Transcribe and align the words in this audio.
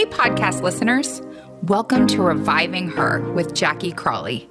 Hey, 0.00 0.06
podcast 0.06 0.62
listeners. 0.62 1.20
Welcome 1.64 2.06
to 2.06 2.22
Reviving 2.22 2.88
Her 2.88 3.20
with 3.34 3.52
Jackie 3.52 3.92
Crawley. 3.92 4.48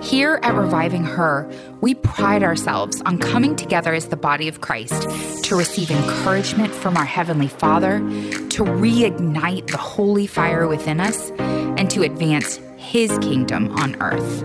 Here 0.00 0.38
at 0.44 0.54
Reviving 0.54 1.02
Her, 1.02 1.50
we 1.80 1.96
pride 1.96 2.44
ourselves 2.44 3.00
on 3.00 3.18
coming 3.18 3.56
together 3.56 3.92
as 3.92 4.06
the 4.06 4.16
body 4.16 4.46
of 4.46 4.60
Christ 4.60 5.10
to 5.46 5.56
receive 5.56 5.90
encouragement 5.90 6.72
from 6.72 6.96
our 6.96 7.04
Heavenly 7.04 7.48
Father, 7.48 7.98
to 7.98 8.62
reignite 8.62 9.66
the 9.66 9.78
holy 9.78 10.28
fire 10.28 10.68
within 10.68 11.00
us, 11.00 11.32
and 11.40 11.90
to 11.90 12.02
advance 12.02 12.60
His 12.76 13.18
kingdom 13.18 13.72
on 13.78 14.00
earth. 14.00 14.44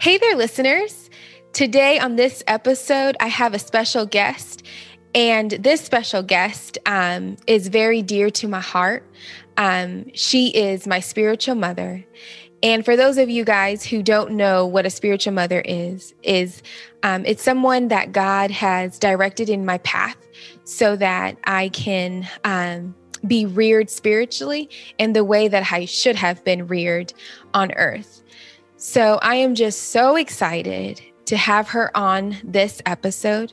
Hey 0.00 0.16
there, 0.16 0.34
listeners. 0.34 1.10
Today 1.52 1.98
on 1.98 2.16
this 2.16 2.42
episode, 2.46 3.18
I 3.20 3.26
have 3.26 3.52
a 3.52 3.58
special 3.58 4.06
guest, 4.06 4.62
and 5.14 5.50
this 5.50 5.82
special 5.82 6.22
guest 6.22 6.78
um, 6.86 7.36
is 7.46 7.68
very 7.68 8.00
dear 8.00 8.30
to 8.30 8.48
my 8.48 8.60
heart. 8.60 9.04
Um, 9.58 10.06
she 10.14 10.56
is 10.56 10.86
my 10.86 11.00
spiritual 11.00 11.54
mother. 11.54 12.02
And 12.62 12.82
for 12.82 12.96
those 12.96 13.18
of 13.18 13.28
you 13.28 13.44
guys 13.44 13.84
who 13.84 14.02
don't 14.02 14.30
know 14.30 14.64
what 14.64 14.86
a 14.86 14.90
spiritual 14.90 15.34
mother 15.34 15.60
is, 15.66 16.14
is 16.22 16.62
um, 17.02 17.26
it's 17.26 17.42
someone 17.42 17.88
that 17.88 18.12
God 18.12 18.50
has 18.50 18.98
directed 18.98 19.50
in 19.50 19.66
my 19.66 19.76
path 19.78 20.16
so 20.64 20.96
that 20.96 21.36
I 21.44 21.68
can 21.68 22.26
um, 22.44 22.94
be 23.26 23.44
reared 23.44 23.90
spiritually 23.90 24.70
in 24.96 25.12
the 25.12 25.24
way 25.24 25.46
that 25.48 25.70
I 25.70 25.84
should 25.84 26.16
have 26.16 26.42
been 26.42 26.66
reared 26.68 27.12
on 27.52 27.72
earth. 27.72 28.19
So 28.82 29.18
I 29.20 29.34
am 29.34 29.54
just 29.54 29.90
so 29.90 30.16
excited 30.16 31.02
to 31.26 31.36
have 31.36 31.68
her 31.68 31.94
on 31.94 32.38
this 32.42 32.80
episode. 32.86 33.52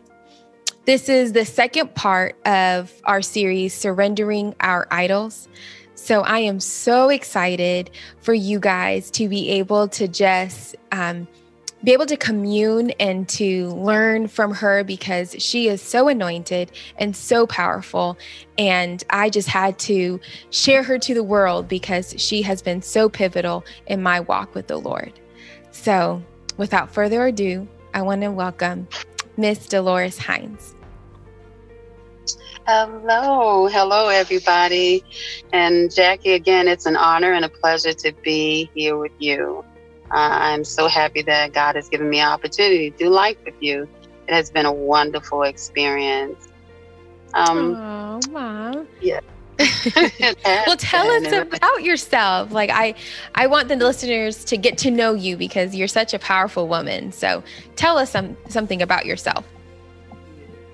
This 0.86 1.09
is 1.09 1.33
the 1.33 1.44
second 1.44 1.94
part 1.95 2.38
of 2.47 2.94
our 3.03 3.22
series, 3.22 3.73
Surrendering 3.73 4.55
Our 4.61 4.88
Idols. 4.89 5.50
So 5.95 6.22
I 6.22 6.39
am 6.39 6.61
so 6.61 7.09
excited 7.09 7.92
for 8.22 8.33
you 8.33 8.58
guys 8.61 9.11
to 9.11 9.28
be 9.28 9.50
able 9.50 9.89
to 9.89 10.08
just 10.08 10.78
um, 10.94 11.28
be 11.83 11.94
able 11.94 12.06
to 12.08 12.17
commune 12.17 12.92
and 13.00 13.30
to 13.30 13.70
learn 13.70 14.28
from 14.28 14.53
her 14.53 14.83
because 14.83 15.36
she 15.38 15.67
is 15.67 15.81
so 15.81 16.08
anointed 16.08 16.72
and 16.97 17.16
so 17.16 17.45
powerful. 17.45 18.17
And 18.58 19.03
I 19.09 19.30
just 19.30 19.47
had 19.47 19.78
to 19.80 20.20
share 20.50 20.83
her 20.83 20.98
to 21.00 21.14
the 21.14 21.23
world 21.23 21.67
because 21.67 22.16
she 22.17 22.42
has 22.42 22.61
been 22.61 22.81
so 22.81 23.09
pivotal 23.09 23.64
in 23.86 24.02
my 24.02 24.20
walk 24.22 24.55
with 24.55 24.67
the 24.67 24.78
Lord. 24.78 25.14
So, 25.72 26.23
without 26.58 26.92
further 26.92 27.28
ado, 27.28 27.67
I 27.94 28.02
want 28.02 28.22
to 28.22 28.31
welcome 28.31 28.88
Miss 29.38 29.67
Dolores 29.67 30.17
Hines. 30.17 30.73
Hello, 32.66 33.67
hello, 33.67 34.09
everybody. 34.09 35.03
And 35.53 35.94
Jackie, 35.94 36.33
again, 36.33 36.67
it's 36.67 36.86
an 36.86 36.98
honor 36.98 37.31
and 37.31 37.45
a 37.45 37.50
pleasure 37.50 37.94
to 37.94 38.14
be 38.23 38.70
here 38.73 38.98
with 38.98 39.14
you. 39.20 39.64
Uh, 40.11 40.16
I'm 40.16 40.63
so 40.63 40.88
happy 40.88 41.22
that 41.23 41.53
God 41.53 41.75
has 41.75 41.89
given 41.89 42.09
me 42.09 42.19
an 42.19 42.27
opportunity 42.30 42.91
to 42.91 42.97
do 42.97 43.09
life 43.09 43.38
with 43.45 43.55
you. 43.59 43.88
It 44.27 44.33
has 44.33 44.49
been 44.49 44.66
a 44.66 44.72
wonderful 44.72 45.44
experience. 45.44 46.47
Um, 47.33 47.75
oh, 47.75 48.19
Mom. 48.31 48.88
Yeah. 49.02 49.19
well, 50.67 50.77
tell 50.77 51.09
us 51.09 51.31
about 51.31 51.83
yourself. 51.83 52.52
Like 52.52 52.69
I, 52.69 52.94
I 53.33 53.47
want 53.47 53.69
the 53.69 53.75
listeners 53.75 54.45
to 54.45 54.58
get 54.58 54.77
to 54.80 54.91
know 54.91 55.14
you 55.14 55.36
because 55.36 55.75
you're 55.75 55.88
such 55.88 56.14
a 56.14 56.19
powerful 56.19 56.67
woman. 56.67 57.11
So 57.11 57.44
tell 57.75 57.97
us 57.97 58.11
some 58.11 58.38
something 58.49 58.81
about 58.81 59.05
yourself. 59.05 59.48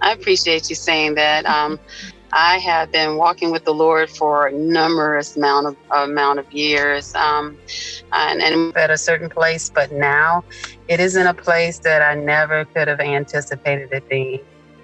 I 0.02 0.12
appreciate 0.12 0.69
you 0.69 0.75
saying 0.75 1.16
that. 1.16 1.46
Um, 1.46 1.80
I 2.35 2.57
have 2.57 2.91
been 2.91 3.17
walking 3.17 3.51
with 3.51 3.63
the 3.63 3.75
Lord 3.75 4.09
for 4.09 4.47
a 4.47 4.51
numerous 4.51 5.38
amount 5.38 5.67
of 5.67 5.77
amount 5.91 6.39
of 6.39 6.51
years, 6.51 7.13
um, 7.13 7.55
and, 8.11 8.41
and 8.41 8.75
at 8.75 8.89
a 8.89 8.97
certain 8.97 9.29
place. 9.29 9.69
But 9.69 9.91
now, 9.91 10.44
it 10.88 10.99
is 10.99 11.16
in 11.16 11.27
a 11.27 11.33
place 11.33 11.77
that 11.79 12.01
I 12.01 12.16
never 12.16 12.66
could 12.66 12.88
have 12.88 12.99
anticipated 12.99 13.94
it 13.94 14.09
being. 14.09 14.39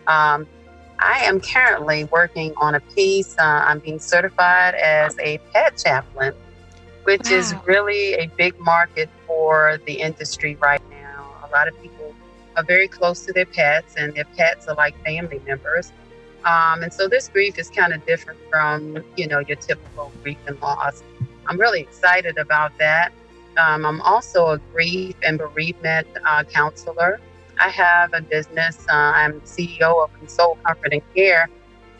Um, 0.05 0.45
I 0.99 1.21
am 1.23 1.41
currently 1.41 2.03
working 2.05 2.53
on 2.57 2.75
a 2.75 2.79
piece. 2.81 3.35
Uh, 3.39 3.63
I'm 3.65 3.79
being 3.79 3.99
certified 3.99 4.75
as 4.75 5.17
a 5.17 5.39
pet 5.51 5.75
chaplain, 5.83 6.35
which 7.05 7.31
wow. 7.31 7.37
is 7.37 7.55
really 7.65 8.13
a 8.13 8.27
big 8.37 8.59
market 8.59 9.09
for 9.25 9.79
the 9.87 9.93
industry 9.93 10.55
right 10.61 10.87
now. 10.91 11.33
A 11.43 11.49
lot 11.49 11.67
of 11.67 11.81
people 11.81 12.13
are 12.55 12.63
very 12.63 12.87
close 12.87 13.25
to 13.25 13.33
their 13.33 13.47
pets, 13.47 13.95
and 13.97 14.13
their 14.13 14.25
pets 14.37 14.67
are 14.67 14.75
like 14.75 14.95
family 15.03 15.41
members. 15.47 15.91
Um, 16.45 16.83
and 16.83 16.93
so 16.93 17.07
this 17.07 17.27
grief 17.27 17.59
is 17.59 17.69
kind 17.69 17.93
of 17.93 18.05
different 18.05 18.39
from, 18.49 19.03
you 19.17 19.27
know, 19.27 19.39
your 19.39 19.57
typical 19.57 20.11
grief 20.23 20.37
and 20.47 20.59
loss. 20.61 21.03
I'm 21.47 21.59
really 21.59 21.81
excited 21.81 22.37
about 22.37 22.71
that. 22.79 23.11
Um, 23.57 23.85
I'm 23.85 24.01
also 24.01 24.47
a 24.47 24.57
grief 24.71 25.15
and 25.23 25.37
bereavement 25.37 26.07
uh, 26.25 26.43
counselor. 26.43 27.19
I 27.59 27.69
have 27.69 28.13
a 28.13 28.21
business. 28.21 28.85
Uh, 28.89 28.93
I'm 28.93 29.41
CEO 29.41 30.03
of 30.03 30.13
Console 30.13 30.57
Comfort 30.65 30.93
and 30.93 31.01
Care, 31.13 31.49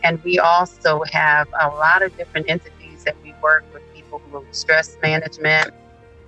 and 0.02 0.22
we 0.24 0.38
also 0.38 1.02
have 1.12 1.48
a 1.60 1.68
lot 1.68 2.02
of 2.02 2.16
different 2.16 2.48
entities 2.48 3.04
that 3.04 3.16
we 3.22 3.34
work 3.42 3.64
with 3.74 3.82
people 3.94 4.22
who 4.30 4.44
stress 4.52 4.96
management. 5.02 5.70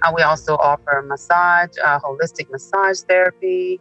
Uh, 0.03 0.13
we 0.15 0.23
also 0.23 0.57
offer 0.57 1.03
massage, 1.07 1.71
uh, 1.83 1.99
holistic 2.01 2.51
massage 2.51 3.01
therapy, 3.01 3.81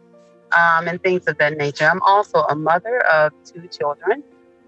um, 0.56 0.88
and 0.88 1.02
things 1.02 1.26
of 1.26 1.38
that 1.38 1.56
nature. 1.56 1.88
I'm 1.88 2.02
also 2.02 2.40
a 2.42 2.54
mother 2.54 3.00
of 3.06 3.32
two 3.44 3.68
children, 3.68 4.22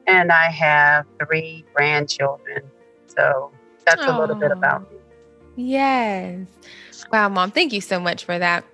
and 0.06 0.32
I 0.32 0.50
have 0.50 1.06
three 1.24 1.64
grandchildren. 1.74 2.62
So 3.06 3.52
that's 3.86 4.04
Aww. 4.04 4.16
a 4.16 4.20
little 4.20 4.36
bit 4.36 4.50
about 4.50 4.90
me. 4.90 4.98
Yes. 5.56 6.46
Wow, 7.12 7.28
mom. 7.28 7.50
Thank 7.50 7.72
you 7.72 7.80
so 7.80 8.00
much 8.00 8.24
for 8.24 8.38
that. 8.38 8.64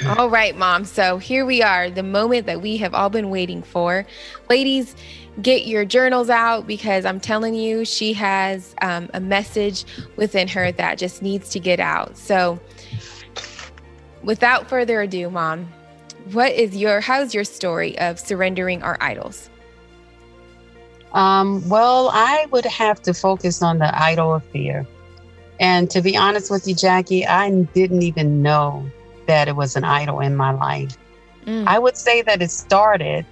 All 0.18 0.30
right, 0.30 0.56
mom. 0.56 0.84
So 0.84 1.18
here 1.18 1.44
we 1.44 1.62
are, 1.62 1.90
the 1.90 2.02
moment 2.02 2.46
that 2.46 2.62
we 2.62 2.76
have 2.78 2.94
all 2.94 3.10
been 3.10 3.28
waiting 3.28 3.62
for. 3.62 4.06
Ladies, 4.48 4.94
get 5.42 5.66
your 5.66 5.84
journals 5.84 6.30
out 6.30 6.66
because 6.66 7.04
I'm 7.04 7.20
telling 7.20 7.54
you, 7.54 7.84
she 7.84 8.12
has 8.14 8.74
um, 8.82 9.10
a 9.14 9.20
message 9.20 9.84
within 10.16 10.48
her 10.48 10.72
that 10.72 10.98
just 10.98 11.22
needs 11.22 11.50
to 11.50 11.60
get 11.60 11.80
out. 11.80 12.16
So, 12.16 12.58
without 14.22 14.68
further 14.68 15.00
ado, 15.02 15.30
mom, 15.30 15.68
what 16.32 16.52
is 16.52 16.76
your 16.76 17.00
how's 17.00 17.34
your 17.34 17.44
story 17.44 17.98
of 17.98 18.18
surrendering 18.18 18.82
our 18.82 18.96
idols? 19.00 19.50
Um, 21.12 21.68
well, 21.68 22.10
I 22.12 22.46
would 22.52 22.64
have 22.66 23.02
to 23.02 23.14
focus 23.14 23.62
on 23.62 23.78
the 23.78 24.00
idol 24.00 24.34
of 24.34 24.44
fear. 24.44 24.86
And 25.58 25.90
to 25.90 26.00
be 26.00 26.16
honest 26.16 26.50
with 26.50 26.66
you, 26.66 26.74
Jackie, 26.74 27.26
I 27.26 27.50
didn't 27.50 28.02
even 28.02 28.42
know 28.42 28.88
that 29.26 29.48
it 29.48 29.56
was 29.56 29.76
an 29.76 29.84
idol 29.84 30.20
in 30.20 30.36
my 30.36 30.52
life. 30.52 30.96
Mm. 31.46 31.66
I 31.66 31.78
would 31.78 31.96
say 31.96 32.22
that 32.22 32.40
it 32.40 32.50
started, 32.50 33.26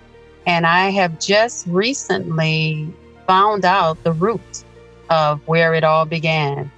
and 0.47 0.66
I 0.66 0.91
have 0.91 1.19
just 1.19 1.66
recently 1.66 2.93
found 3.27 3.65
out 3.65 4.03
the 4.04 4.12
root 4.12 4.65
of 5.09 5.41
where 5.47 5.75
it 5.75 5.84
all 5.84 6.04
began. 6.04 6.71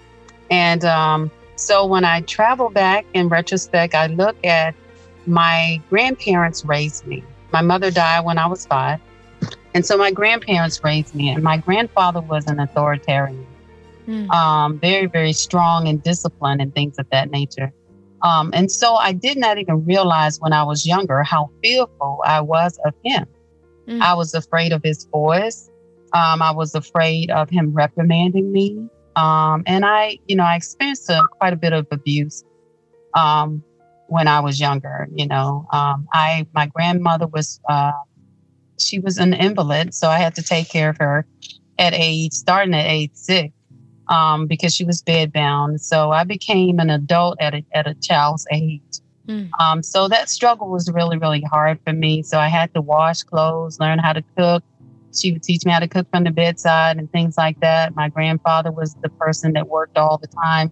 And 0.51 0.85
um, 0.85 1.31
so 1.57 1.87
when 1.87 2.05
I 2.05 2.23
travel 2.23 2.71
back 2.71 3.07
in 3.15 3.29
retrospect, 3.29 3.95
I 3.95 4.07
look 4.07 4.37
at 4.45 4.75
my 5.31 5.81
grandparents 5.89 6.65
raised 6.65 7.07
me. 7.07 7.25
My 7.53 7.63
mother 7.63 7.91
died 7.91 8.25
when 8.25 8.39
I 8.39 8.47
was 8.47 8.67
five. 8.67 9.01
And 9.73 9.87
so 9.87 9.97
my 9.97 10.11
grandparents 10.11 10.83
raised 10.83 11.15
me, 11.15 11.31
and 11.31 11.45
my 11.45 11.57
grandfather 11.57 12.21
was 12.21 12.47
an 12.49 12.59
authoritarian, 12.59 13.47
mm. 14.07 14.29
um, 14.31 14.81
very, 14.81 15.07
very 15.07 15.33
strong 15.33 15.87
and 15.87 16.03
disciplined 16.03 16.61
and 16.61 16.75
things 16.75 16.99
of 16.99 17.09
that 17.11 17.31
nature. 17.31 17.73
Um, 18.23 18.51
and 18.53 18.71
so 18.71 18.97
I 18.97 19.13
did 19.13 19.39
not 19.39 19.59
even 19.59 19.85
realize 19.85 20.41
when 20.41 20.53
I 20.53 20.65
was 20.65 20.87
younger 20.87 21.23
how 21.23 21.51
fearful 21.63 22.21
I 22.25 22.41
was 22.41 22.79
of 22.85 22.95
him. 23.05 23.27
Mm. 23.87 24.01
I 24.01 24.15
was 24.15 24.35
afraid 24.35 24.73
of 24.73 24.83
his 24.83 25.05
voice. 25.05 25.71
Um, 26.13 26.43
I 26.43 26.51
was 26.51 26.75
afraid 26.75 27.31
of 27.31 27.49
him 27.49 27.73
reprimanding 27.73 28.53
me. 28.53 28.89
Um, 29.15 29.63
and 29.67 29.85
I, 29.85 30.19
you 30.27 30.35
know, 30.35 30.45
I 30.45 30.57
experienced 30.57 31.09
a, 31.09 31.23
quite 31.39 31.53
a 31.53 31.57
bit 31.57 31.73
of 31.73 31.87
abuse 31.93 32.45
um, 33.15 33.63
when 34.11 34.29
I 34.29 34.41
was 34.41 34.61
younger. 34.61 35.09
You 35.15 35.27
know, 35.27 35.67
um, 35.73 36.09
I 36.13 36.47
my 36.53 36.67
grandmother 36.67 37.27
was 37.27 37.61
uh, 37.69 37.93
she 38.79 38.99
was 38.99 39.19
an 39.19 39.33
invalid, 39.33 39.95
so 39.95 40.09
I 40.09 40.19
had 40.19 40.35
to 40.35 40.43
take 40.43 40.69
care 40.69 40.91
of 40.91 40.99
her 40.99 41.27
at 41.79 41.95
age 41.95 42.33
starting 42.33 42.75
at 42.75 42.87
age 42.87 43.13
six 43.15 43.55
um, 44.09 44.47
because 44.47 44.75
she 44.75 44.85
was 44.85 45.03
bedbound. 45.03 45.81
So 45.81 46.11
I 46.11 46.25
became 46.25 46.79
an 46.79 46.91
adult 46.91 47.41
at 47.41 47.55
a, 47.55 47.65
at 47.73 47.87
a 47.87 47.95
child's 47.95 48.47
age. 48.51 48.83
Mm. 49.27 49.49
Um, 49.61 49.83
so 49.83 50.09
that 50.09 50.29
struggle 50.29 50.69
was 50.69 50.91
really, 50.93 51.17
really 51.17 51.43
hard 51.43 51.79
for 51.87 51.93
me. 51.93 52.23
So 52.23 52.39
I 52.39 52.49
had 52.49 52.75
to 52.75 52.81
wash 52.81 53.23
clothes, 53.23 53.79
learn 53.79 53.99
how 54.01 54.13
to 54.13 54.25
cook, 54.37 54.65
she 55.15 55.33
would 55.33 55.43
teach 55.43 55.65
me 55.65 55.73
how 55.73 55.81
to 55.81 55.89
cook 55.89 56.09
from 56.11 56.25
the 56.25 56.31
bedside 56.31 56.97
and 56.97 57.11
things 57.11 57.37
like 57.37 57.59
that. 57.61 57.95
My 57.95 58.09
grandfather 58.09 58.71
was 58.71 58.95
the 59.03 59.09
person 59.09 59.53
that 59.55 59.69
worked 59.69 59.99
all 59.99 60.19
the 60.19 60.29
time. 60.29 60.71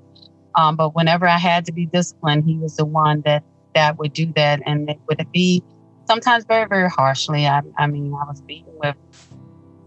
Um, 0.58 0.74
but 0.74 0.96
whenever 0.96 1.28
I 1.28 1.38
had 1.38 1.64
to 1.66 1.72
be 1.72 1.86
disciplined, 1.86 2.42
he 2.44 2.56
was 2.56 2.74
the 2.74 2.84
one 2.84 3.22
that 3.24 3.44
that 3.76 3.96
would 3.98 4.12
do 4.12 4.32
that, 4.34 4.60
and 4.66 4.90
it 4.90 4.98
would 5.08 5.24
be 5.32 5.62
sometimes 6.08 6.44
very, 6.46 6.66
very 6.66 6.90
harshly. 6.90 7.46
I, 7.46 7.62
I 7.78 7.86
mean, 7.86 8.12
I 8.12 8.24
was 8.28 8.40
beaten 8.40 8.72
with 8.82 8.96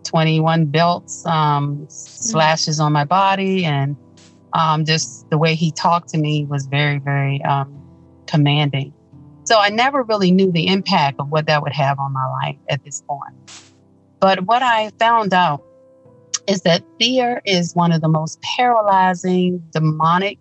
21 0.06 0.68
belts, 0.68 1.26
um, 1.26 1.86
slashes 1.90 2.80
on 2.80 2.94
my 2.94 3.04
body, 3.04 3.66
and 3.66 3.98
um, 4.54 4.86
just 4.86 5.30
the 5.30 5.38
way 5.38 5.56
he 5.56 5.72
talked 5.72 6.08
to 6.10 6.18
me 6.18 6.46
was 6.46 6.68
very, 6.68 7.00
very 7.00 7.44
um, 7.44 8.24
commanding. 8.28 8.94
So 9.44 9.60
I 9.60 9.68
never 9.68 10.04
really 10.04 10.32
knew 10.32 10.54
the 10.54 10.68
impact 10.68 11.20
of 11.20 11.28
what 11.28 11.48
that 11.48 11.64
would 11.64 11.74
have 11.74 12.00
on 12.00 12.14
my 12.14 12.28
life 12.44 12.58
at 12.70 12.82
this 12.86 13.04
point. 13.10 13.52
But 14.22 14.46
what 14.46 14.64
I 14.64 14.92
found 15.00 15.34
out 15.34 15.62
is 16.48 16.62
that 16.62 16.82
fear 16.98 17.42
is 17.46 17.76
one 17.76 17.92
of 17.92 18.00
the 18.00 18.08
most 18.08 18.42
paralyzing, 18.56 19.62
demonic 19.74 20.40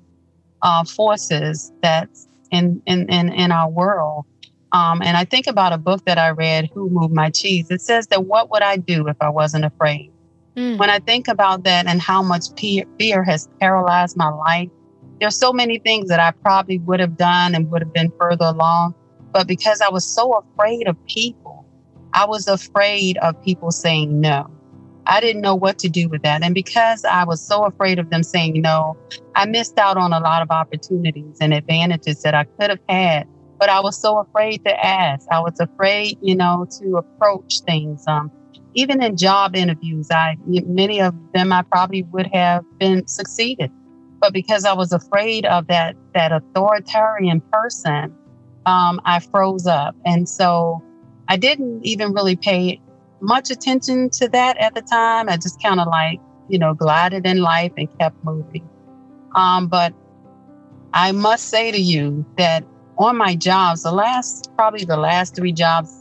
uh, 0.62 0.84
forces 0.84 1.72
that's 1.82 2.28
in, 2.50 2.82
in, 2.86 3.08
in, 3.08 3.32
in 3.32 3.52
our 3.52 3.70
world. 3.70 4.24
Um, 4.72 5.02
and 5.02 5.16
I 5.16 5.24
think 5.24 5.46
about 5.46 5.72
a 5.72 5.78
book 5.78 6.04
that 6.04 6.18
I 6.18 6.30
read, 6.30 6.70
Who 6.74 6.90
Moved 6.90 7.14
My 7.14 7.30
Cheese. 7.30 7.70
It 7.70 7.80
says 7.80 8.06
that 8.08 8.26
what 8.26 8.50
would 8.50 8.62
I 8.62 8.76
do 8.76 9.08
if 9.08 9.16
I 9.20 9.28
wasn't 9.28 9.64
afraid? 9.64 10.12
Mm. 10.56 10.78
When 10.78 10.90
I 10.90 10.98
think 11.00 11.28
about 11.28 11.64
that 11.64 11.86
and 11.86 12.00
how 12.00 12.22
much 12.22 12.46
fear 12.56 13.24
has 13.24 13.48
paralyzed 13.60 14.16
my 14.16 14.28
life, 14.28 14.68
there's 15.20 15.36
so 15.36 15.52
many 15.52 15.78
things 15.78 16.08
that 16.08 16.20
I 16.20 16.30
probably 16.30 16.78
would 16.78 17.00
have 17.00 17.16
done 17.16 17.54
and 17.54 17.70
would 17.70 17.82
have 17.82 17.92
been 17.92 18.12
further 18.18 18.46
along. 18.46 18.94
But 19.32 19.46
because 19.46 19.80
I 19.80 19.88
was 19.88 20.04
so 20.04 20.32
afraid 20.32 20.88
of 20.88 20.96
people, 21.06 21.66
I 22.12 22.26
was 22.26 22.48
afraid 22.48 23.18
of 23.18 23.40
people 23.42 23.70
saying 23.70 24.20
no. 24.20 24.50
I 25.06 25.20
didn't 25.20 25.43
know 25.43 25.55
what 25.55 25.79
to 25.81 25.88
do 25.88 26.08
with 26.08 26.23
that. 26.23 26.43
And 26.43 26.55
because 26.55 27.05
I 27.05 27.25
was 27.25 27.41
so 27.41 27.64
afraid 27.64 27.99
of 27.99 28.11
them 28.11 28.23
saying 28.23 28.61
no, 28.61 28.97
I 29.35 29.47
missed 29.47 29.79
out 29.79 29.97
on 29.97 30.12
a 30.12 30.20
lot 30.20 30.43
of 30.43 30.50
opportunities 30.50 31.37
and 31.41 31.52
advantages 31.52 32.23
that 32.23 32.35
I 32.35 32.44
could 32.58 32.70
have 32.70 32.81
had. 32.88 33.26
But 33.58 33.69
I 33.69 33.81
was 33.81 34.00
so 34.00 34.19
afraid 34.19 34.64
to 34.64 34.87
ask. 34.87 35.26
I 35.31 35.41
was 35.41 35.58
afraid, 35.61 36.19
you 36.23 36.35
know, 36.35 36.67
to 36.81 36.97
approach 36.97 37.61
things. 37.61 38.02
Um, 38.06 38.31
even 38.75 39.02
in 39.02 39.17
job 39.17 39.56
interviews, 39.56 40.11
I 40.11 40.37
many 40.47 41.00
of 41.00 41.14
them 41.35 41.53
I 41.53 41.62
probably 41.62 42.05
would 42.05 42.29
have 42.32 42.64
been 42.79 43.06
succeeded, 43.06 43.70
but 44.20 44.32
because 44.32 44.64
I 44.64 44.73
was 44.73 44.93
afraid 44.93 45.44
of 45.46 45.67
that 45.67 45.96
that 46.14 46.32
authoritarian 46.32 47.43
person, 47.53 48.17
um, 48.67 49.00
I 49.05 49.20
froze 49.20 49.67
up, 49.67 49.96
and 50.05 50.29
so 50.29 50.82
I 51.29 51.37
didn't 51.37 51.85
even 51.85 52.12
really 52.12 52.37
pay 52.37 52.81
much 53.20 53.50
attention 53.50 54.11
to 54.11 54.28
that 54.28 54.56
at 54.58 54.75
the 54.75 54.82
time. 54.82 55.28
I 55.28 55.37
just 55.37 55.62
kind 55.62 55.81
of 55.81 55.88
like 55.88 56.20
you 56.49 56.58
know 56.58 56.75
glided 56.75 57.26
in 57.26 57.38
life 57.38 57.72
and 57.76 57.88
kept 57.99 58.22
moving. 58.25 58.69
Um, 59.34 59.69
but 59.69 59.94
I 60.93 61.12
must 61.12 61.49
say 61.49 61.70
to 61.70 61.81
you 61.81 62.25
that 62.37 62.64
on 62.99 63.17
my 63.17 63.37
jobs, 63.37 63.82
the 63.82 63.93
last 63.93 64.50
probably 64.56 64.84
the 64.84 64.96
last 64.96 65.37
three 65.37 65.52
jobs 65.52 66.00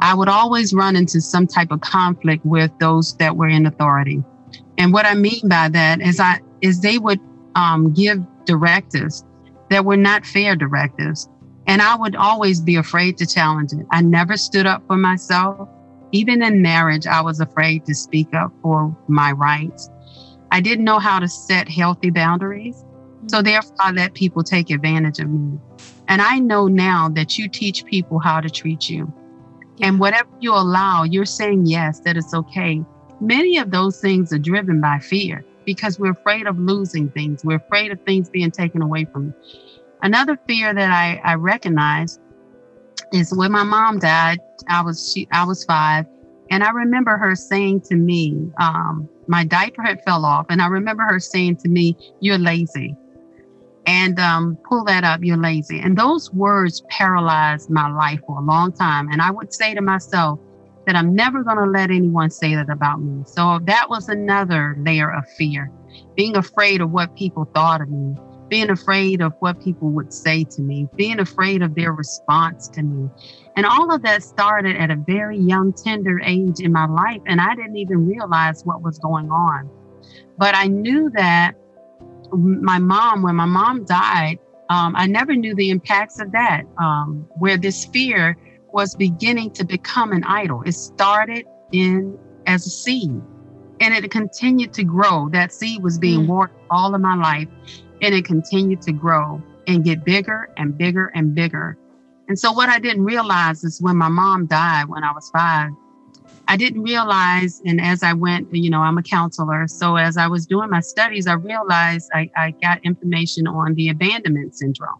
I 0.00 0.14
would 0.14 0.28
always 0.28 0.72
run 0.72 0.96
into 0.96 1.20
some 1.20 1.46
type 1.46 1.70
of 1.70 1.80
conflict 1.80 2.44
with 2.44 2.70
those 2.78 3.16
that 3.16 3.36
were 3.36 3.48
in 3.48 3.66
authority. 3.66 4.22
And 4.76 4.92
what 4.92 5.06
I 5.06 5.14
mean 5.14 5.48
by 5.48 5.68
that 5.70 6.00
is 6.00 6.20
I 6.20 6.40
is 6.60 6.80
they 6.80 6.98
would 6.98 7.20
um, 7.54 7.92
give 7.92 8.24
directives 8.44 9.24
that 9.70 9.84
were 9.84 9.96
not 9.96 10.24
fair 10.24 10.54
directives. 10.56 11.28
And 11.66 11.82
I 11.82 11.96
would 11.96 12.16
always 12.16 12.60
be 12.60 12.76
afraid 12.76 13.18
to 13.18 13.26
challenge 13.26 13.72
it. 13.72 13.84
I 13.90 14.00
never 14.00 14.36
stood 14.36 14.66
up 14.66 14.82
for 14.86 14.96
myself. 14.96 15.68
Even 16.12 16.42
in 16.42 16.62
marriage, 16.62 17.06
I 17.06 17.20
was 17.20 17.40
afraid 17.40 17.84
to 17.86 17.94
speak 17.94 18.32
up 18.34 18.52
for 18.62 18.96
my 19.08 19.32
rights. 19.32 19.90
I 20.50 20.60
didn't 20.60 20.84
know 20.84 20.98
how 20.98 21.18
to 21.18 21.28
set 21.28 21.68
healthy 21.68 22.10
boundaries. 22.10 22.84
So 23.26 23.40
mm. 23.40 23.44
therefore, 23.44 23.76
I 23.80 23.90
let 23.92 24.14
people 24.14 24.42
take 24.42 24.70
advantage 24.70 25.18
of 25.18 25.28
me. 25.28 25.58
And 26.08 26.22
I 26.22 26.38
know 26.38 26.66
now 26.66 27.08
that 27.10 27.36
you 27.36 27.48
teach 27.48 27.84
people 27.84 28.18
how 28.18 28.40
to 28.40 28.48
treat 28.48 28.88
you. 28.88 29.12
And 29.80 30.00
whatever 30.00 30.28
you 30.40 30.54
allow, 30.54 31.04
you're 31.04 31.24
saying 31.24 31.66
yes, 31.66 32.00
that 32.00 32.16
it's 32.16 32.34
okay. 32.34 32.82
Many 33.20 33.58
of 33.58 33.70
those 33.70 34.00
things 34.00 34.32
are 34.32 34.38
driven 34.38 34.80
by 34.80 34.98
fear 34.98 35.44
because 35.64 35.98
we're 35.98 36.12
afraid 36.12 36.46
of 36.46 36.58
losing 36.58 37.10
things. 37.10 37.44
We're 37.44 37.56
afraid 37.56 37.92
of 37.92 38.00
things 38.02 38.30
being 38.30 38.50
taken 38.50 38.80
away 38.80 39.04
from 39.04 39.34
us. 39.38 39.56
Another 40.02 40.38
fear 40.46 40.72
that 40.72 40.90
I, 40.90 41.20
I 41.24 41.34
recognize 43.04 43.30
is 43.32 43.36
when 43.36 43.52
my 43.52 43.64
mom 43.64 43.98
died, 43.98 44.38
I 44.68 44.82
was 44.82 45.12
she 45.12 45.28
I 45.32 45.44
was 45.44 45.64
five. 45.64 46.06
And 46.50 46.64
I 46.64 46.70
remember 46.70 47.18
her 47.18 47.36
saying 47.36 47.82
to 47.82 47.94
me, 47.94 48.50
um, 48.58 49.06
my 49.26 49.44
diaper 49.44 49.82
had 49.82 50.02
fell 50.04 50.24
off, 50.24 50.46
and 50.48 50.62
I 50.62 50.66
remember 50.68 51.02
her 51.02 51.20
saying 51.20 51.56
to 51.56 51.68
me, 51.68 51.96
You're 52.20 52.38
lazy 52.38 52.96
and 53.86 54.18
um, 54.20 54.58
pull 54.68 54.84
that 54.84 55.02
up, 55.02 55.20
you're 55.22 55.38
lazy. 55.38 55.80
And 55.80 55.96
those 55.96 56.30
words 56.32 56.82
paralyzed 56.90 57.70
my 57.70 57.90
life 57.90 58.20
for 58.26 58.38
a 58.38 58.42
long 58.42 58.70
time. 58.72 59.08
And 59.10 59.22
I 59.22 59.30
would 59.30 59.52
say 59.54 59.74
to 59.74 59.80
myself 59.80 60.38
that 60.86 60.94
I'm 60.94 61.14
never 61.14 61.42
going 61.42 61.56
to 61.56 61.64
let 61.64 61.90
anyone 61.90 62.30
say 62.30 62.54
that 62.54 62.68
about 62.68 63.00
me. 63.00 63.24
So 63.26 63.60
that 63.64 63.88
was 63.88 64.10
another 64.10 64.76
layer 64.78 65.10
of 65.10 65.26
fear, 65.38 65.70
being 66.16 66.36
afraid 66.36 66.82
of 66.82 66.90
what 66.90 67.16
people 67.16 67.46
thought 67.54 67.80
of 67.80 67.88
me, 67.88 68.14
being 68.48 68.70
afraid 68.70 69.20
of 69.20 69.32
what 69.40 69.62
people 69.62 69.90
would 69.90 70.12
say 70.12 70.44
to 70.44 70.62
me, 70.62 70.88
being 70.96 71.20
afraid 71.20 71.62
of 71.62 71.74
their 71.74 71.92
response 71.92 72.68
to 72.68 72.82
me. 72.82 73.08
And 73.56 73.66
all 73.66 73.92
of 73.92 74.02
that 74.02 74.22
started 74.22 74.76
at 74.76 74.90
a 74.90 74.96
very 74.96 75.38
young, 75.38 75.72
tender 75.72 76.20
age 76.20 76.60
in 76.60 76.72
my 76.72 76.86
life. 76.86 77.20
And 77.26 77.40
I 77.40 77.54
didn't 77.54 77.76
even 77.76 78.06
realize 78.06 78.64
what 78.64 78.82
was 78.82 78.98
going 78.98 79.30
on. 79.30 79.68
But 80.38 80.54
I 80.54 80.66
knew 80.66 81.10
that 81.14 81.52
my 82.32 82.78
mom, 82.78 83.22
when 83.22 83.36
my 83.36 83.46
mom 83.46 83.84
died, 83.84 84.38
um, 84.70 84.94
I 84.96 85.06
never 85.06 85.34
knew 85.34 85.54
the 85.54 85.70
impacts 85.70 86.20
of 86.20 86.32
that, 86.32 86.64
um, 86.78 87.26
where 87.38 87.56
this 87.56 87.86
fear 87.86 88.36
was 88.72 88.94
beginning 88.94 89.50
to 89.52 89.64
become 89.64 90.12
an 90.12 90.24
idol. 90.24 90.62
It 90.62 90.72
started 90.72 91.46
in 91.72 92.18
as 92.46 92.66
a 92.66 92.70
seed 92.70 93.20
and 93.80 93.94
it 93.94 94.10
continued 94.10 94.72
to 94.74 94.84
grow. 94.84 95.28
That 95.30 95.52
seed 95.52 95.82
was 95.82 95.98
being 95.98 96.22
mm. 96.22 96.28
watered 96.28 96.56
all 96.70 96.94
of 96.94 97.00
my 97.00 97.14
life 97.14 97.48
and 98.02 98.14
it 98.14 98.24
continued 98.24 98.82
to 98.82 98.92
grow 98.92 99.42
and 99.66 99.84
get 99.84 100.04
bigger 100.04 100.48
and 100.56 100.76
bigger 100.76 101.10
and 101.14 101.34
bigger. 101.34 101.76
And 102.28 102.38
so, 102.38 102.52
what 102.52 102.68
I 102.68 102.78
didn't 102.78 103.04
realize 103.04 103.64
is 103.64 103.80
when 103.80 103.96
my 103.96 104.08
mom 104.08 104.46
died 104.46 104.88
when 104.88 105.04
I 105.04 105.12
was 105.12 105.30
five, 105.30 105.70
I 106.48 106.56
didn't 106.56 106.82
realize, 106.82 107.60
and 107.66 107.78
as 107.78 108.02
I 108.02 108.14
went, 108.14 108.48
you 108.54 108.70
know, 108.70 108.80
I'm 108.80 108.96
a 108.96 109.02
counselor. 109.02 109.68
So 109.68 109.96
as 109.96 110.16
I 110.16 110.26
was 110.28 110.46
doing 110.46 110.70
my 110.70 110.80
studies, 110.80 111.26
I 111.26 111.34
realized 111.34 112.08
I, 112.14 112.30
I 112.36 112.54
got 112.62 112.82
information 112.84 113.46
on 113.46 113.74
the 113.74 113.90
abandonment 113.90 114.54
syndrome. 114.54 114.98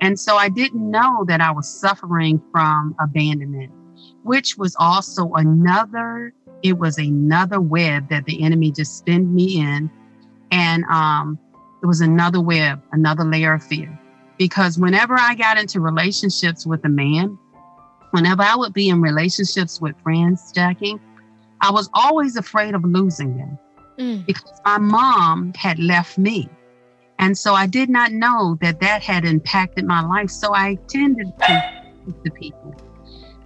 And 0.00 0.18
so 0.20 0.36
I 0.36 0.48
didn't 0.48 0.88
know 0.88 1.24
that 1.26 1.40
I 1.40 1.50
was 1.50 1.68
suffering 1.68 2.40
from 2.52 2.94
abandonment, 3.00 3.72
which 4.22 4.56
was 4.56 4.76
also 4.78 5.32
another, 5.32 6.32
it 6.62 6.78
was 6.78 6.96
another 6.96 7.60
web 7.60 8.08
that 8.10 8.26
the 8.26 8.40
enemy 8.40 8.70
just 8.70 8.98
spun 8.98 9.34
me 9.34 9.58
in. 9.58 9.90
And 10.52 10.84
um, 10.84 11.40
it 11.82 11.86
was 11.86 12.00
another 12.00 12.40
web, 12.40 12.82
another 12.92 13.24
layer 13.24 13.54
of 13.54 13.62
fear. 13.62 13.98
Because 14.36 14.78
whenever 14.78 15.14
I 15.18 15.34
got 15.34 15.58
into 15.58 15.80
relationships 15.80 16.66
with 16.66 16.84
a 16.84 16.88
man, 16.88 17.38
whenever 18.12 18.42
I 18.42 18.56
would 18.56 18.72
be 18.72 18.88
in 18.88 19.00
relationships 19.00 19.80
with 19.80 19.98
friends, 20.02 20.52
Jackie, 20.52 20.96
I 21.60 21.70
was 21.70 21.90
always 21.94 22.36
afraid 22.36 22.74
of 22.74 22.84
losing 22.84 23.36
them 23.36 23.58
mm. 23.98 24.26
because 24.26 24.60
my 24.64 24.78
mom 24.78 25.52
had 25.54 25.78
left 25.78 26.18
me. 26.18 26.48
And 27.18 27.36
so 27.36 27.54
I 27.54 27.66
did 27.66 27.90
not 27.90 28.12
know 28.12 28.56
that 28.60 28.80
that 28.80 29.02
had 29.02 29.24
impacted 29.24 29.84
my 29.84 30.00
life. 30.02 30.30
So 30.30 30.54
I 30.54 30.76
tended 30.88 31.26
to 31.40 31.82
the 32.24 32.30
people. 32.30 32.76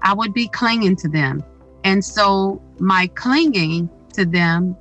I 0.03 0.12
would 0.12 0.35
be 0.35 0.49
clinging 0.49 0.97
to 0.97 1.09
them. 1.09 1.43
And 1.85 2.05
so 2.05 2.62
my 2.79 3.07
clinging 3.15 3.89
to 4.12 4.27
them 4.27 4.77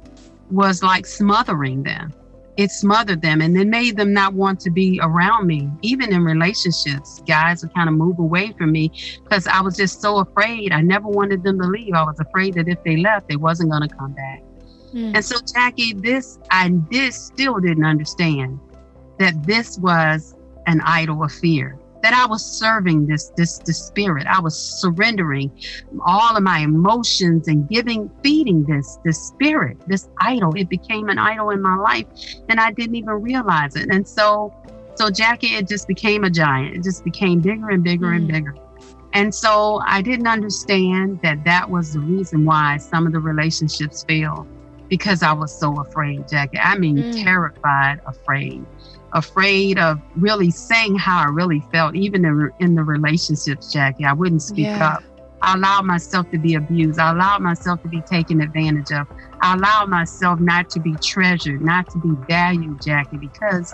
was 0.50 0.84
like 0.84 1.06
smothering 1.06 1.84
them 1.84 2.14
it 2.62 2.70
smothered 2.70 3.24
them 3.24 3.42
and 3.42 3.56
then 3.56 3.72
made 3.72 3.98
them 3.98 4.14
not 4.14 4.36
want 4.36 4.60
to 4.60 4.70
be 4.70 5.00
around 5.02 5.48
me. 5.48 5.68
Even 5.82 6.14
in 6.14 6.24
relationships, 6.24 7.20
guys 7.26 7.64
would 7.64 7.74
kind 7.74 7.90
of 7.90 7.96
move 7.96 8.20
away 8.20 8.54
from 8.56 8.72
me 8.72 8.92
because 9.24 9.48
I 9.48 9.62
was 9.62 9.76
just 9.76 10.00
so 10.00 10.20
afraid. 10.20 10.72
I 10.72 10.82
never 10.82 11.08
wanted 11.08 11.42
them 11.44 11.60
to 11.60 11.66
leave. 11.66 11.96
I 11.96 12.04
was 12.04 12.20
afraid 12.20 12.54
that 12.54 12.68
if 12.68 12.84
they 12.84 12.98
left, 12.98 13.28
they 13.28 13.36
wasn't 13.36 13.72
going 13.72 13.88
to 13.90 13.96
come 13.96 14.14
back. 14.14 14.44
Mm. 14.94 15.16
And 15.16 15.26
so, 15.26 15.38
Jackie, 15.40 15.94
this 15.94 16.38
I 16.52 16.70
did 16.70 17.16
still 17.16 17.60
didn't 17.60 17.86
understand 17.86 18.60
that 19.18 19.44
this 19.44 19.80
was 19.80 20.36
an 20.68 20.82
idol 20.82 21.24
of 21.24 21.32
fear 21.32 21.80
that 22.02 22.14
I 22.14 22.26
was 22.26 22.44
serving 22.44 23.06
this 23.06 23.32
this 23.36 23.60
this 23.60 23.82
spirit. 23.84 24.26
I 24.28 24.40
was 24.40 24.58
surrendering 24.58 25.52
all 26.06 26.36
of 26.36 26.44
my 26.44 26.60
emotions 26.60 27.48
and 27.48 27.68
giving, 27.70 28.10
feeding 28.24 28.64
this 28.64 29.00
this 29.06 29.20
spirit, 29.20 29.78
this 29.88 30.10
idol. 30.20 30.54
It 30.56 30.70
became 30.70 31.10
an 31.10 31.18
idol 31.18 31.52
in 31.52 31.62
my 31.62 31.76
life, 31.76 32.08
and 32.50 32.60
I 32.60 32.72
didn't 32.72 32.96
even 32.96 33.22
realize 33.22 33.76
it. 33.76 33.90
And 33.92 34.08
so, 34.08 34.54
so 34.96 35.10
Jackie, 35.10 35.56
it 35.56 35.68
just 35.68 35.88
became 35.88 36.24
a 36.24 36.30
giant. 36.30 36.76
It 36.76 36.84
just 36.84 37.04
became 37.04 37.40
bigger 37.40 37.70
and 37.70 37.84
bigger 37.84 38.08
mm. 38.08 38.18
and 38.18 38.28
bigger. 38.28 38.56
And 39.14 39.34
so 39.34 39.82
I 39.86 40.02
didn't 40.02 40.28
understand 40.28 41.20
that 41.22 41.44
that 41.44 41.70
was 41.70 41.94
the 41.94 42.00
reason 42.00 42.46
why 42.46 42.78
some 42.78 43.06
of 43.06 43.12
the 43.12 43.20
relationships 43.20 44.06
failed 44.08 44.48
because 44.88 45.24
I 45.24 45.32
was 45.34 45.58
so 45.58 45.80
afraid, 45.80 46.28
Jackie. 46.28 46.60
I 46.60 46.78
mean, 46.78 46.98
mm. 46.98 47.24
terrified, 47.24 48.02
afraid, 48.06 48.66
afraid 49.14 49.78
of 49.78 50.00
really 50.16 50.52
saying 50.52 50.98
how 50.98 51.20
I 51.20 51.26
really 51.26 51.60
felt, 51.72 51.96
even 51.96 52.26
in, 52.26 52.52
in 52.60 52.76
the 52.76 52.84
relationships, 52.84 53.72
Jackie. 53.72 54.06
I 54.06 54.14
wouldn't 54.14 54.42
speak 54.42 54.66
yeah. 54.66 54.96
up. 54.96 55.04
I 55.42 55.56
allowed 55.56 55.86
myself 55.86 56.30
to 56.32 56.38
be 56.38 56.54
abused. 56.54 57.00
I 57.00 57.12
allowed 57.12 57.42
myself 57.42 57.82
to 57.82 57.88
be 57.88 58.02
taken 58.02 58.42
advantage 58.42 58.92
of. 58.92 59.08
I 59.42 59.56
allowed 59.56 59.90
myself 59.90 60.40
not 60.40 60.70
to 60.72 60.80
be 60.80 60.96
treasured, 61.02 61.62
not 61.62 61.90
to 61.90 61.98
be 61.98 62.12
valued, 62.28 62.82
Jackie, 62.82 63.18
because 63.18 63.74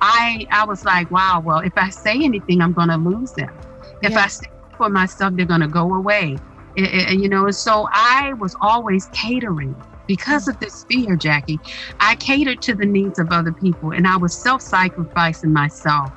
I 0.00 0.46
I 0.50 0.64
was 0.64 0.84
like, 0.84 1.10
wow, 1.10 1.42
well, 1.44 1.58
if 1.58 1.74
I 1.76 1.90
say 1.90 2.14
anything, 2.14 2.62
I'm 2.62 2.72
going 2.72 2.88
to 2.88 2.96
lose 2.96 3.32
them. 3.32 3.54
If 4.02 4.12
yeah. 4.12 4.24
I 4.24 4.26
say 4.28 4.46
for 4.78 4.88
myself, 4.88 5.34
they're 5.36 5.46
going 5.46 5.60
to 5.60 5.68
go 5.68 5.94
away. 5.94 6.38
It, 6.76 7.12
it, 7.12 7.20
you 7.20 7.28
know, 7.28 7.50
so 7.50 7.88
I 7.92 8.32
was 8.34 8.56
always 8.62 9.06
catering 9.12 9.76
because 10.06 10.48
of 10.48 10.58
this 10.60 10.84
fear, 10.84 11.16
Jackie. 11.16 11.60
I 12.00 12.16
catered 12.16 12.62
to 12.62 12.74
the 12.74 12.86
needs 12.86 13.18
of 13.18 13.30
other 13.30 13.52
people 13.52 13.92
and 13.92 14.06
I 14.06 14.16
was 14.16 14.36
self 14.36 14.62
sacrificing 14.62 15.52
myself. 15.52 16.12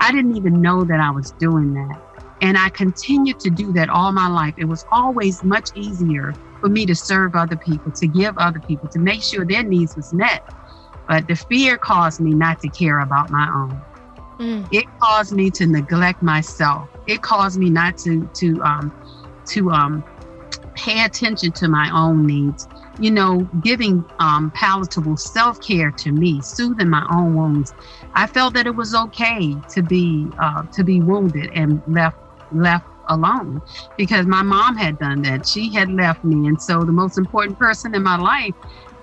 I 0.00 0.12
didn't 0.12 0.36
even 0.36 0.60
know 0.60 0.84
that 0.84 1.00
I 1.00 1.10
was 1.10 1.32
doing 1.32 1.74
that. 1.74 2.00
And 2.40 2.56
I 2.56 2.68
continued 2.68 3.40
to 3.40 3.50
do 3.50 3.72
that 3.72 3.88
all 3.88 4.12
my 4.12 4.28
life. 4.28 4.54
It 4.56 4.66
was 4.66 4.84
always 4.92 5.42
much 5.42 5.70
easier 5.74 6.34
for 6.60 6.68
me 6.68 6.86
to 6.86 6.94
serve 6.94 7.34
other 7.34 7.56
people, 7.56 7.90
to 7.92 8.06
give 8.06 8.38
other 8.38 8.60
people, 8.60 8.88
to 8.90 8.98
make 8.98 9.22
sure 9.22 9.44
their 9.44 9.64
needs 9.64 9.96
was 9.96 10.12
met. 10.12 10.44
But 11.08 11.26
the 11.26 11.34
fear 11.34 11.78
caused 11.78 12.20
me 12.20 12.34
not 12.34 12.60
to 12.60 12.68
care 12.68 13.00
about 13.00 13.30
my 13.30 13.48
own. 13.52 13.80
Mm. 14.38 14.68
It 14.70 14.86
caused 15.00 15.32
me 15.32 15.50
to 15.50 15.66
neglect 15.66 16.22
myself. 16.22 16.88
It 17.06 17.22
caused 17.22 17.58
me 17.58 17.70
not 17.70 17.96
to 17.98 18.28
to 18.34 18.62
um 18.62 18.92
to 19.46 19.70
um 19.70 20.04
pay 20.74 21.04
attention 21.04 21.52
to 21.52 21.68
my 21.68 21.90
own 21.92 22.26
needs. 22.26 22.68
You 23.00 23.12
know, 23.12 23.48
giving 23.62 24.04
um, 24.18 24.50
palatable 24.54 25.16
self 25.16 25.60
care 25.60 25.92
to 25.92 26.12
me, 26.12 26.40
soothing 26.42 26.88
my 26.88 27.06
own 27.12 27.34
wounds. 27.34 27.72
I 28.14 28.26
felt 28.26 28.54
that 28.54 28.66
it 28.66 28.74
was 28.74 28.94
okay 28.94 29.54
to 29.74 29.82
be 29.82 30.26
uh, 30.42 30.62
to 30.72 30.82
be 30.84 31.00
wounded 31.00 31.50
and 31.54 31.80
left 31.86 32.16
left 32.52 32.86
alone 33.08 33.60
because 33.96 34.26
my 34.26 34.42
mom 34.42 34.76
had 34.76 34.98
done 34.98 35.22
that. 35.22 35.46
She 35.46 35.72
had 35.72 35.90
left 35.90 36.24
me. 36.24 36.48
And 36.48 36.60
so 36.60 36.84
the 36.84 36.92
most 36.92 37.18
important 37.18 37.58
person 37.58 37.94
in 37.94 38.02
my 38.02 38.16
life 38.16 38.54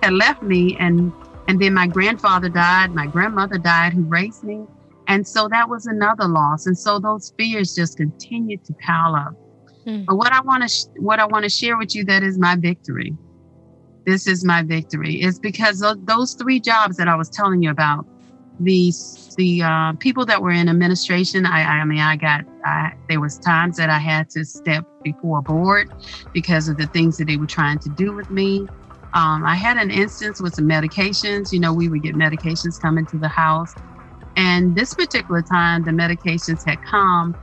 had 0.02 0.14
left 0.14 0.42
me. 0.42 0.78
And, 0.80 1.12
and 1.48 1.62
then 1.62 1.74
my 1.74 1.88
grandfather 1.88 2.50
died, 2.50 2.94
my 2.94 3.08
grandmother 3.08 3.58
died 3.58 3.94
who 3.94 4.04
raised 4.04 4.44
me. 4.44 4.66
And 5.08 5.28
so 5.28 5.48
that 5.50 5.70
was 5.70 5.86
another 5.86 6.28
loss. 6.28 6.66
And 6.66 6.78
so 6.78 7.00
those 7.00 7.32
fears 7.38 7.76
just 7.76 7.98
continued 7.98 8.64
to 8.66 8.74
pile 8.86 9.16
up. 9.16 9.34
Mm. 9.86 10.06
But 10.06 10.16
what 10.16 10.32
I 10.32 10.42
want 10.42 10.64
to 10.64 10.70
sh- 10.70 10.86
what 10.98 11.20
I 11.20 11.26
want 11.26 11.44
to 11.44 11.50
share 11.50 11.78
with 11.78 11.94
you 11.94 12.04
that 12.06 12.24
is 12.24 12.40
my 12.40 12.56
victory. 12.56 13.14
This 14.06 14.28
is 14.28 14.46
my 14.46 14.62
victory. 14.62 15.16
It's 15.16 15.40
because 15.40 15.84
those 16.06 16.34
three 16.34 16.60
jobs 16.60 16.98
that 16.98 17.08
I 17.08 17.16
was 17.16 17.30
telling 17.30 17.64
you 17.64 17.72
about 17.72 18.06
the 18.60 18.94
the 19.36 19.64
uh, 19.64 19.94
people 20.00 20.26
that 20.26 20.42
were 20.42 20.52
in 20.52 20.70
administration, 20.70 21.46
I, 21.46 21.64
I 21.64 21.86
mean, 21.86 22.00
I 22.00 22.16
got 22.16 22.46
I, 22.64 22.94
there 23.10 23.20
was 23.20 23.38
times 23.40 23.78
that 23.78 23.90
I 23.90 23.98
had 23.98 24.30
to 24.32 24.46
step 24.46 24.86
before 25.04 25.40
a 25.40 25.42
board 25.42 25.92
because 26.34 26.68
of 26.68 26.78
the 26.78 26.88
things 26.88 27.18
that 27.18 27.26
they 27.26 27.38
were 27.38 27.48
trying 27.48 27.80
to 27.80 27.90
do 27.90 28.14
with 28.14 28.30
me. 28.30 28.68
Um, 29.14 29.44
I 29.46 29.56
had 29.56 29.78
an 29.78 29.92
instance 29.92 30.42
with 30.42 30.54
some 30.54 30.66
medications. 30.66 31.52
You 31.52 31.60
know, 31.60 31.74
we 31.74 31.90
would 31.90 32.04
get 32.04 32.16
medications 32.16 32.80
coming 32.80 33.06
to 33.08 33.18
the 33.18 33.28
house, 33.28 33.74
and 34.36 34.76
this 34.76 34.94
particular 34.94 35.42
time, 35.42 35.84
the 35.84 35.92
medications 35.92 36.64
had 36.66 36.82
come, 36.84 37.36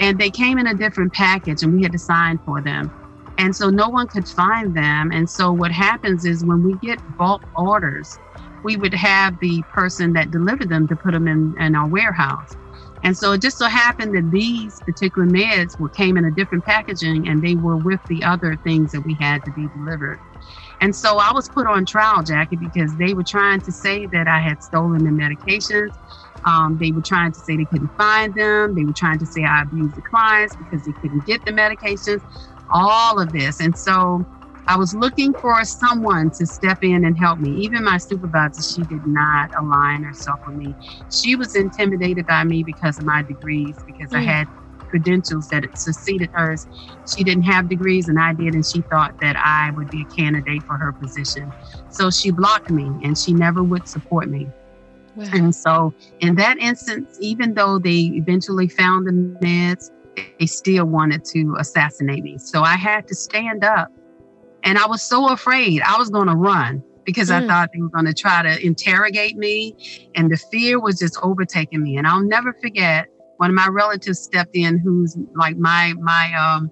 and 0.00 0.18
they 0.18 0.30
came 0.30 0.58
in 0.58 0.66
a 0.66 0.74
different 0.74 1.12
package, 1.12 1.62
and 1.62 1.74
we 1.74 1.82
had 1.82 1.92
to 1.92 1.98
sign 1.98 2.38
for 2.44 2.60
them. 2.60 2.90
And 3.38 3.54
so 3.54 3.70
no 3.70 3.88
one 3.88 4.08
could 4.08 4.28
find 4.28 4.74
them. 4.74 5.10
And 5.12 5.30
so 5.30 5.52
what 5.52 5.70
happens 5.70 6.24
is 6.24 6.44
when 6.44 6.62
we 6.62 6.74
get 6.74 6.98
bulk 7.16 7.42
orders, 7.54 8.18
we 8.62 8.76
would 8.76 8.94
have 8.94 9.38
the 9.38 9.62
person 9.72 10.12
that 10.14 10.30
delivered 10.30 10.68
them 10.68 10.88
to 10.88 10.96
put 10.96 11.12
them 11.12 11.28
in, 11.28 11.54
in 11.58 11.76
our 11.76 11.86
warehouse. 11.86 12.56
And 13.04 13.16
so 13.16 13.32
it 13.32 13.40
just 13.40 13.58
so 13.58 13.66
happened 13.66 14.14
that 14.16 14.30
these 14.30 14.80
particular 14.80 15.26
meds 15.26 15.78
were 15.78 15.88
came 15.88 16.16
in 16.16 16.24
a 16.24 16.32
different 16.32 16.64
packaging 16.64 17.28
and 17.28 17.40
they 17.42 17.54
were 17.54 17.76
with 17.76 18.00
the 18.08 18.24
other 18.24 18.56
things 18.64 18.90
that 18.92 19.02
we 19.02 19.16
had 19.20 19.44
to 19.44 19.52
be 19.52 19.68
delivered. 19.68 20.20
And 20.80 20.94
so 20.94 21.18
I 21.18 21.32
was 21.32 21.48
put 21.48 21.66
on 21.66 21.86
trial, 21.86 22.22
Jackie, 22.22 22.56
because 22.56 22.96
they 22.96 23.14
were 23.14 23.24
trying 23.24 23.60
to 23.62 23.72
say 23.72 24.06
that 24.06 24.28
I 24.28 24.40
had 24.40 24.62
stolen 24.62 25.04
the 25.04 25.10
medications. 25.10 25.94
Um, 26.44 26.78
they 26.78 26.92
were 26.92 27.02
trying 27.02 27.32
to 27.32 27.40
say 27.40 27.56
they 27.56 27.64
couldn't 27.64 27.96
find 27.96 28.34
them. 28.34 28.74
They 28.74 28.84
were 28.84 28.92
trying 28.92 29.18
to 29.18 29.26
say 29.26 29.44
I 29.44 29.62
abused 29.62 29.96
the 29.96 30.02
clients 30.02 30.56
because 30.56 30.84
they 30.84 30.92
couldn't 30.92 31.26
get 31.26 31.44
the 31.44 31.52
medications, 31.52 32.22
all 32.70 33.20
of 33.20 33.32
this. 33.32 33.60
And 33.60 33.76
so 33.76 34.26
I 34.66 34.76
was 34.76 34.94
looking 34.94 35.32
for 35.32 35.64
someone 35.64 36.30
to 36.32 36.46
step 36.46 36.84
in 36.84 37.04
and 37.04 37.16
help 37.16 37.38
me. 37.38 37.58
Even 37.62 37.84
my 37.84 37.96
supervisor, 37.96 38.62
she 38.62 38.82
did 38.82 39.06
not 39.06 39.50
align 39.58 40.02
herself 40.02 40.40
with 40.46 40.56
me. 40.56 40.74
She 41.10 41.36
was 41.36 41.56
intimidated 41.56 42.26
by 42.26 42.44
me 42.44 42.62
because 42.62 42.98
of 42.98 43.06
my 43.06 43.22
degrees, 43.22 43.76
because 43.86 44.10
mm. 44.10 44.18
I 44.18 44.22
had 44.22 44.48
credentials 44.88 45.48
that 45.48 45.64
succeeded 45.78 46.30
hers. 46.32 46.66
She 47.06 47.24
didn't 47.24 47.44
have 47.44 47.68
degrees 47.68 48.08
and 48.08 48.18
I 48.18 48.34
did, 48.34 48.54
and 48.54 48.64
she 48.64 48.82
thought 48.82 49.18
that 49.20 49.36
I 49.36 49.70
would 49.70 49.90
be 49.90 50.02
a 50.02 50.14
candidate 50.14 50.62
for 50.64 50.76
her 50.76 50.92
position. 50.92 51.52
So 51.90 52.10
she 52.10 52.30
blocked 52.30 52.70
me 52.70 52.84
and 53.02 53.16
she 53.16 53.32
never 53.32 53.62
would 53.62 53.88
support 53.88 54.28
me. 54.28 54.48
Wow. 55.16 55.30
And 55.32 55.54
so, 55.54 55.94
in 56.20 56.36
that 56.36 56.58
instance, 56.58 57.16
even 57.20 57.54
though 57.54 57.78
they 57.78 58.12
eventually 58.14 58.68
found 58.68 59.06
the 59.06 59.12
meds, 59.12 59.90
they 60.38 60.46
still 60.46 60.86
wanted 60.86 61.24
to 61.26 61.56
assassinate 61.58 62.22
me. 62.22 62.38
So 62.38 62.62
I 62.62 62.76
had 62.76 63.06
to 63.08 63.14
stand 63.14 63.64
up 63.64 63.90
and 64.64 64.78
I 64.78 64.86
was 64.86 65.02
so 65.02 65.30
afraid 65.30 65.82
I 65.82 65.96
was 65.98 66.10
going 66.10 66.28
to 66.28 66.36
run 66.36 66.82
because 67.04 67.30
mm. 67.30 67.42
I 67.42 67.46
thought 67.46 67.70
they 67.72 67.80
were 67.80 67.88
going 67.88 68.06
to 68.06 68.14
try 68.14 68.42
to 68.42 68.64
interrogate 68.64 69.36
me. 69.36 70.10
And 70.14 70.30
the 70.30 70.36
fear 70.36 70.80
was 70.80 70.98
just 70.98 71.18
overtaking 71.22 71.82
me. 71.82 71.96
And 71.96 72.06
I'll 72.06 72.22
never 72.22 72.52
forget 72.52 73.06
one 73.38 73.50
of 73.50 73.56
my 73.56 73.68
relatives 73.68 74.18
stepped 74.18 74.54
in 74.54 74.78
who's 74.78 75.16
like 75.34 75.56
my, 75.56 75.94
my, 76.00 76.34
um, 76.34 76.70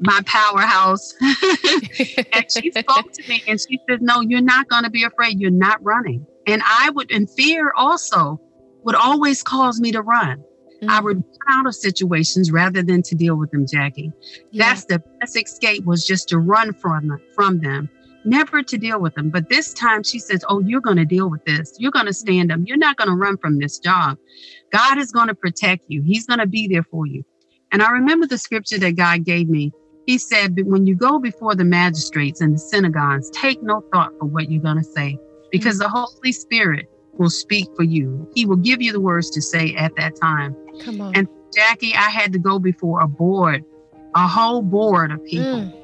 my 0.00 0.20
powerhouse. 0.26 1.14
and 1.20 2.44
she 2.50 2.70
spoke 2.72 3.12
to 3.12 3.28
me 3.28 3.42
and 3.46 3.58
she 3.60 3.78
said, 3.88 4.02
No, 4.02 4.20
you're 4.20 4.42
not 4.42 4.68
going 4.68 4.84
to 4.84 4.90
be 4.90 5.04
afraid. 5.04 5.40
You're 5.40 5.50
not 5.50 5.82
running. 5.82 6.26
And 6.46 6.60
I 6.66 6.90
would, 6.90 7.10
and 7.12 7.30
fear 7.30 7.72
also 7.76 8.40
would 8.82 8.96
always 8.96 9.42
cause 9.42 9.80
me 9.80 9.92
to 9.92 10.02
run. 10.02 10.44
Mm-hmm. 10.82 10.90
I 10.90 11.00
would 11.00 11.16
run 11.16 11.60
out 11.60 11.66
of 11.66 11.74
situations 11.76 12.50
rather 12.50 12.82
than 12.82 13.02
to 13.02 13.14
deal 13.14 13.36
with 13.36 13.52
them, 13.52 13.66
Jackie. 13.66 14.10
Yeah. 14.50 14.68
That's 14.68 14.84
the 14.86 14.98
best 15.20 15.36
escape 15.36 15.84
was 15.84 16.04
just 16.04 16.28
to 16.30 16.38
run 16.38 16.72
from 16.72 17.08
them, 17.08 17.20
from 17.36 17.60
them, 17.60 17.88
never 18.24 18.64
to 18.64 18.76
deal 18.76 19.00
with 19.00 19.14
them. 19.14 19.30
But 19.30 19.48
this 19.48 19.72
time 19.72 20.02
she 20.02 20.18
says, 20.18 20.44
Oh, 20.48 20.60
you're 20.60 20.80
going 20.80 20.96
to 20.96 21.04
deal 21.04 21.30
with 21.30 21.44
this. 21.44 21.76
You're 21.78 21.92
going 21.92 22.06
to 22.06 22.12
stand 22.12 22.50
up. 22.50 22.60
You're 22.64 22.78
not 22.78 22.96
going 22.96 23.08
to 23.08 23.14
run 23.14 23.38
from 23.38 23.60
this 23.60 23.78
job. 23.78 24.18
God 24.72 24.98
is 24.98 25.12
going 25.12 25.28
to 25.28 25.36
protect 25.36 25.84
you. 25.86 26.02
He's 26.02 26.26
going 26.26 26.40
to 26.40 26.46
be 26.46 26.66
there 26.66 26.82
for 26.82 27.06
you. 27.06 27.24
And 27.70 27.80
I 27.80 27.90
remember 27.92 28.26
the 28.26 28.38
scripture 28.38 28.78
that 28.78 28.96
God 28.96 29.24
gave 29.24 29.48
me. 29.48 29.72
He 30.06 30.18
said, 30.18 30.56
But 30.56 30.66
when 30.66 30.84
you 30.84 30.96
go 30.96 31.20
before 31.20 31.54
the 31.54 31.64
magistrates 31.64 32.40
and 32.40 32.54
the 32.54 32.58
synagogues, 32.58 33.30
take 33.30 33.62
no 33.62 33.84
thought 33.92 34.10
for 34.18 34.26
what 34.26 34.50
you're 34.50 34.62
going 34.62 34.78
to 34.78 34.84
say 34.84 35.16
because 35.52 35.78
mm-hmm. 35.78 35.84
the 35.84 35.88
Holy 35.88 36.32
Spirit 36.32 36.88
will 37.18 37.30
speak 37.30 37.68
for 37.76 37.84
you. 37.84 38.28
He 38.34 38.46
will 38.46 38.56
give 38.56 38.82
you 38.82 38.92
the 38.92 39.00
words 39.00 39.30
to 39.30 39.42
say 39.42 39.74
at 39.74 39.94
that 39.96 40.16
time. 40.16 40.56
Come 40.82 41.00
on. 41.00 41.14
And 41.14 41.28
Jackie, 41.54 41.94
I 41.94 42.10
had 42.10 42.32
to 42.32 42.38
go 42.38 42.58
before 42.58 43.00
a 43.00 43.08
board, 43.08 43.64
a 44.14 44.26
whole 44.26 44.62
board 44.62 45.12
of 45.12 45.24
people. 45.24 45.60
Mm. 45.60 45.78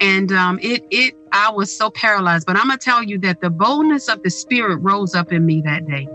And 0.00 0.32
um, 0.32 0.58
it 0.62 0.84
it 0.90 1.14
I 1.32 1.50
was 1.50 1.76
so 1.76 1.90
paralyzed. 1.90 2.46
But 2.46 2.56
I'm 2.56 2.68
gonna 2.68 2.78
tell 2.78 3.02
you 3.02 3.18
that 3.20 3.40
the 3.40 3.50
boldness 3.50 4.08
of 4.08 4.22
the 4.22 4.30
spirit 4.30 4.76
rose 4.76 5.14
up 5.14 5.32
in 5.32 5.44
me 5.44 5.60
that 5.62 5.86
day. 5.86 6.08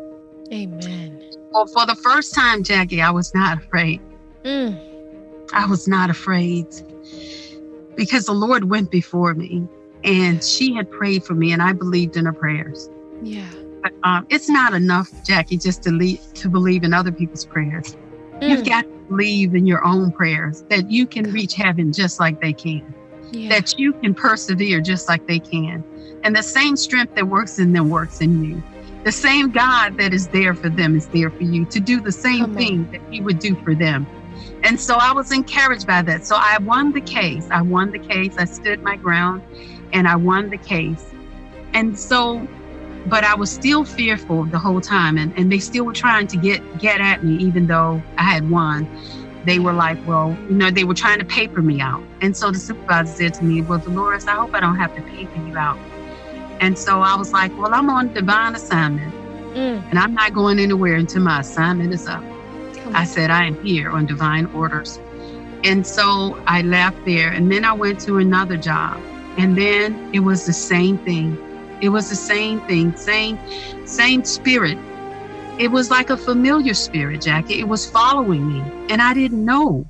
Amen. 0.53 1.21
Well, 1.51 1.67
for 1.67 1.85
the 1.85 1.95
first 1.95 2.33
time, 2.33 2.63
Jackie, 2.63 3.01
I 3.01 3.11
was 3.11 3.33
not 3.33 3.57
afraid. 3.57 4.01
Mm. 4.43 4.79
I 5.53 5.65
was 5.65 5.87
not 5.87 6.09
afraid 6.09 6.67
because 7.95 8.25
the 8.25 8.33
Lord 8.33 8.69
went 8.69 8.89
before 8.89 9.33
me 9.33 9.67
and 10.03 10.43
she 10.43 10.73
had 10.73 10.89
prayed 10.89 11.23
for 11.23 11.33
me 11.33 11.51
and 11.51 11.61
I 11.61 11.73
believed 11.73 12.15
in 12.15 12.25
her 12.25 12.33
prayers. 12.33 12.89
Yeah. 13.21 13.49
But 13.81 13.93
um, 14.03 14.27
it's 14.29 14.49
not 14.49 14.73
enough, 14.73 15.09
Jackie, 15.23 15.57
just 15.57 15.83
to 15.83 15.91
lead, 15.91 16.21
to 16.35 16.49
believe 16.49 16.83
in 16.83 16.93
other 16.93 17.11
people's 17.11 17.45
prayers. 17.45 17.97
Mm. 18.39 18.49
You've 18.49 18.65
got 18.65 18.83
to 18.83 18.89
believe 19.09 19.55
in 19.55 19.65
your 19.65 19.83
own 19.85 20.11
prayers 20.11 20.63
that 20.69 20.89
you 20.89 21.05
can 21.05 21.31
reach 21.31 21.53
heaven 21.55 21.91
just 21.91 22.19
like 22.19 22.39
they 22.41 22.53
can, 22.53 22.93
yeah. 23.31 23.49
that 23.49 23.77
you 23.77 23.93
can 23.93 24.13
persevere 24.13 24.81
just 24.81 25.07
like 25.07 25.25
they 25.27 25.39
can, 25.39 25.83
and 26.23 26.35
the 26.35 26.43
same 26.43 26.75
strength 26.75 27.15
that 27.15 27.27
works 27.27 27.59
in 27.59 27.73
them 27.73 27.89
works 27.89 28.21
in 28.21 28.43
you. 28.43 28.63
The 29.03 29.11
same 29.11 29.49
God 29.49 29.97
that 29.97 30.13
is 30.13 30.27
there 30.27 30.53
for 30.53 30.69
them 30.69 30.95
is 30.95 31.07
there 31.07 31.31
for 31.31 31.43
you 31.43 31.65
to 31.65 31.79
do 31.79 32.01
the 32.01 32.11
same 32.11 32.53
thing 32.55 32.89
that 32.91 33.01
He 33.09 33.19
would 33.19 33.39
do 33.39 33.55
for 33.63 33.73
them. 33.73 34.05
And 34.63 34.79
so 34.79 34.95
I 34.95 35.11
was 35.11 35.31
encouraged 35.31 35.87
by 35.87 36.03
that. 36.03 36.25
So 36.25 36.35
I 36.37 36.59
won 36.59 36.91
the 36.91 37.01
case. 37.01 37.47
I 37.49 37.63
won 37.63 37.91
the 37.91 37.99
case. 37.99 38.35
I 38.37 38.45
stood 38.45 38.83
my 38.83 38.95
ground 38.95 39.41
and 39.91 40.07
I 40.07 40.15
won 40.15 40.51
the 40.51 40.57
case. 40.57 41.03
And 41.73 41.97
so 41.97 42.47
but 43.07 43.23
I 43.23 43.35
was 43.35 43.51
still 43.51 43.83
fearful 43.83 44.43
the 44.45 44.59
whole 44.59 44.81
time 44.81 45.17
and, 45.17 45.33
and 45.37 45.51
they 45.51 45.59
still 45.59 45.85
were 45.85 45.93
trying 45.93 46.27
to 46.27 46.37
get 46.37 46.61
get 46.77 47.01
at 47.01 47.23
me 47.23 47.35
even 47.43 47.67
though 47.67 48.01
I 48.17 48.23
had 48.23 48.49
won. 48.49 48.87
they 49.45 49.59
were 49.59 49.73
like, 49.73 49.97
well, 50.05 50.37
you 50.49 50.55
know, 50.55 50.69
they 50.69 50.83
were 50.83 50.93
trying 50.93 51.19
to 51.19 51.25
paper 51.25 51.61
me 51.61 51.81
out. 51.81 52.03
And 52.21 52.35
so 52.37 52.51
the 52.51 52.59
supervisor 52.59 53.11
said 53.13 53.33
to 53.35 53.43
me, 53.43 53.61
well, 53.61 53.79
Dolores, 53.79 54.27
I 54.27 54.35
hope 54.35 54.53
I 54.53 54.59
don't 54.59 54.77
have 54.77 54.95
to 54.95 55.01
paper 55.01 55.39
you 55.47 55.57
out. 55.57 55.79
And 56.59 56.77
so 56.77 57.01
I 57.01 57.15
was 57.15 57.33
like, 57.33 57.51
well, 57.57 57.73
I'm 57.73 57.89
on 57.89 58.13
divine 58.13 58.55
assignment 58.55 59.13
mm. 59.53 59.83
and 59.89 59.97
I'm 59.97 60.13
not 60.13 60.33
going 60.33 60.59
anywhere 60.59 60.95
until 60.95 61.23
my 61.23 61.39
assignment 61.39 61.93
is 61.93 62.07
up. 62.07 62.23
I 62.93 63.03
said, 63.03 63.31
I 63.31 63.45
am 63.45 63.63
here 63.63 63.89
on 63.89 64.05
divine 64.05 64.45
orders. 64.47 64.99
And 65.63 65.85
so 65.85 66.41
I 66.47 66.61
left 66.61 67.03
there 67.05 67.31
and 67.31 67.51
then 67.51 67.65
I 67.65 67.73
went 67.73 67.99
to 68.01 68.17
another 68.17 68.57
job. 68.57 69.01
And 69.37 69.57
then 69.57 70.09
it 70.13 70.19
was 70.19 70.45
the 70.45 70.53
same 70.53 70.97
thing. 70.99 71.37
It 71.81 71.89
was 71.89 72.09
the 72.09 72.15
same 72.15 72.61
thing, 72.61 72.95
same, 72.95 73.37
same 73.85 74.23
spirit. 74.23 74.77
It 75.59 75.69
was 75.69 75.89
like 75.91 76.09
a 76.09 76.17
familiar 76.17 76.73
spirit, 76.73 77.21
Jackie. 77.21 77.59
It 77.59 77.67
was 77.67 77.89
following 77.89 78.47
me 78.47 78.61
and 78.89 79.01
I 79.01 79.13
didn't 79.13 79.43
know. 79.43 79.85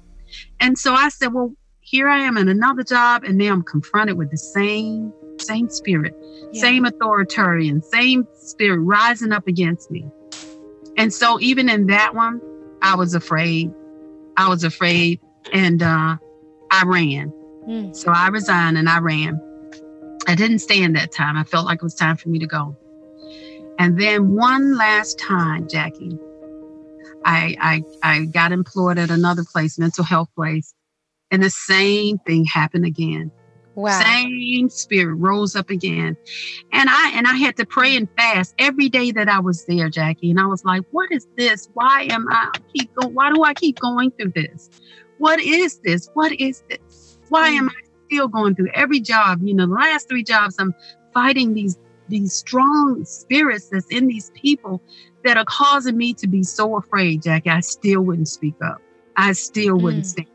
And 0.59 0.77
so 0.77 0.93
I 0.93 1.09
said, 1.09 1.33
well, 1.33 1.53
here 1.81 2.07
I 2.07 2.19
am 2.19 2.37
in 2.37 2.47
another 2.47 2.83
job 2.83 3.23
and 3.23 3.37
now 3.37 3.51
I'm 3.51 3.63
confronted 3.63 4.17
with 4.17 4.31
the 4.31 4.37
same, 4.37 5.13
same 5.39 5.69
spirit, 5.69 6.15
yeah. 6.51 6.61
same 6.61 6.85
authoritarian, 6.85 7.81
same 7.81 8.27
spirit 8.33 8.79
rising 8.79 9.31
up 9.31 9.47
against 9.47 9.91
me. 9.91 10.05
And 10.97 11.13
so 11.13 11.39
even 11.39 11.69
in 11.69 11.87
that 11.87 12.15
one, 12.15 12.41
I 12.81 12.95
was 12.95 13.13
afraid. 13.13 13.73
I 14.37 14.49
was 14.49 14.63
afraid 14.63 15.19
and 15.53 15.83
uh, 15.83 16.17
I 16.71 16.83
ran. 16.85 17.31
Mm. 17.67 17.95
So 17.95 18.11
I 18.11 18.29
resigned 18.29 18.77
and 18.77 18.89
I 18.89 18.99
ran. 18.99 19.39
I 20.27 20.35
didn't 20.35 20.59
stay 20.59 20.81
in 20.81 20.93
that 20.93 21.11
time. 21.11 21.37
I 21.37 21.43
felt 21.43 21.65
like 21.65 21.77
it 21.77 21.83
was 21.83 21.95
time 21.95 22.17
for 22.17 22.29
me 22.29 22.39
to 22.39 22.47
go. 22.47 22.75
And 23.79 23.99
then 23.99 24.35
one 24.35 24.77
last 24.77 25.19
time, 25.19 25.67
Jackie, 25.67 26.17
I, 27.25 27.55
I, 27.59 27.83
I 28.03 28.25
got 28.25 28.51
employed 28.51 28.97
at 28.97 29.09
another 29.09 29.43
place, 29.43 29.79
mental 29.79 30.03
health 30.03 30.29
place, 30.35 30.73
and 31.31 31.41
the 31.41 31.49
same 31.49 32.17
thing 32.19 32.45
happened 32.45 32.85
again. 32.85 33.31
Wow. 33.75 34.01
Same 34.01 34.69
spirit 34.69 35.15
rose 35.15 35.55
up 35.55 35.69
again. 35.69 36.17
And 36.73 36.89
I 36.89 37.11
and 37.15 37.25
I 37.25 37.35
had 37.35 37.55
to 37.57 37.65
pray 37.65 37.95
and 37.95 38.07
fast 38.17 38.53
every 38.59 38.89
day 38.89 39.11
that 39.11 39.29
I 39.29 39.39
was 39.39 39.65
there, 39.65 39.89
Jackie. 39.89 40.29
And 40.29 40.39
I 40.41 40.45
was 40.45 40.65
like, 40.65 40.83
what 40.91 41.09
is 41.11 41.25
this? 41.37 41.69
Why 41.73 42.07
am 42.09 42.27
I 42.29 42.51
keep 42.75 42.93
going? 42.95 43.13
Why 43.13 43.31
do 43.31 43.43
I 43.43 43.53
keep 43.53 43.79
going 43.79 44.11
through 44.11 44.33
this? 44.35 44.69
What 45.19 45.39
is 45.39 45.79
this? 45.79 46.09
What 46.15 46.33
is 46.33 46.63
this? 46.69 47.17
Why 47.29 47.51
mm. 47.51 47.59
am 47.59 47.69
I 47.69 47.90
still 48.11 48.27
going 48.27 48.55
through 48.55 48.69
every 48.73 48.99
job? 48.99 49.39
You 49.43 49.53
know, 49.53 49.67
the 49.67 49.73
last 49.73 50.09
three 50.09 50.23
jobs, 50.23 50.55
I'm 50.59 50.75
fighting 51.13 51.53
these 51.53 51.77
these 52.09 52.33
strong 52.33 53.05
spirits 53.05 53.69
that's 53.69 53.87
in 53.87 54.05
these 54.07 54.31
people 54.33 54.81
that 55.23 55.37
are 55.37 55.45
causing 55.45 55.95
me 55.95 56.13
to 56.15 56.27
be 56.27 56.43
so 56.43 56.75
afraid, 56.75 57.21
Jackie. 57.21 57.49
I 57.49 57.61
still 57.61 58.01
wouldn't 58.01 58.27
speak 58.27 58.55
up. 58.61 58.81
I 59.15 59.31
still 59.31 59.77
wouldn't 59.77 60.03
mm. 60.03 60.07
stand. 60.07 60.27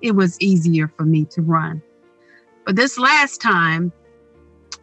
It 0.00 0.12
was 0.12 0.40
easier 0.40 0.88
for 0.88 1.04
me 1.04 1.26
to 1.26 1.42
run. 1.42 1.82
But 2.64 2.76
this 2.76 2.98
last 2.98 3.42
time, 3.42 3.92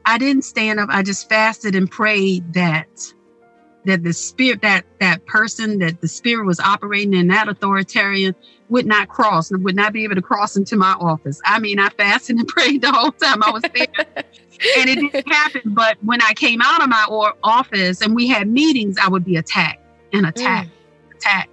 I 0.05 0.19
didn't 0.19 0.43
stand 0.43 0.79
up. 0.79 0.89
I 0.91 1.01
just 1.01 1.27
fasted 1.27 1.73
and 1.75 1.89
prayed 1.89 2.53
that 2.53 3.13
that 3.85 4.03
the 4.03 4.13
spirit 4.13 4.61
that 4.61 4.85
that 4.99 5.25
person 5.25 5.79
that 5.79 6.01
the 6.01 6.07
spirit 6.07 6.45
was 6.45 6.59
operating 6.59 7.15
in 7.15 7.27
that 7.27 7.47
authoritarian 7.47 8.35
would 8.69 8.85
not 8.85 9.07
cross 9.07 9.51
and 9.51 9.63
would 9.63 9.75
not 9.75 9.93
be 9.93 10.03
able 10.03 10.15
to 10.15 10.21
cross 10.21 10.57
into 10.57 10.75
my 10.75 10.93
office. 10.93 11.39
I 11.45 11.59
mean, 11.59 11.79
I 11.79 11.89
fasted 11.89 12.37
and 12.37 12.47
prayed 12.47 12.81
the 12.81 12.91
whole 12.91 13.11
time 13.11 13.43
I 13.43 13.51
was 13.51 13.63
there. 13.73 13.87
and 14.77 14.89
it 14.89 14.95
didn't 14.95 15.31
happen. 15.31 15.61
But 15.65 15.97
when 16.03 16.21
I 16.21 16.33
came 16.33 16.61
out 16.61 16.81
of 16.81 16.89
my 16.89 17.05
or- 17.09 17.35
office 17.43 18.01
and 18.01 18.15
we 18.15 18.27
had 18.27 18.47
meetings, 18.47 18.97
I 19.01 19.07
would 19.07 19.23
be 19.23 19.37
attacked 19.37 19.83
and 20.13 20.25
attacked, 20.25 20.69
mm. 20.69 21.15
attacked. 21.15 21.49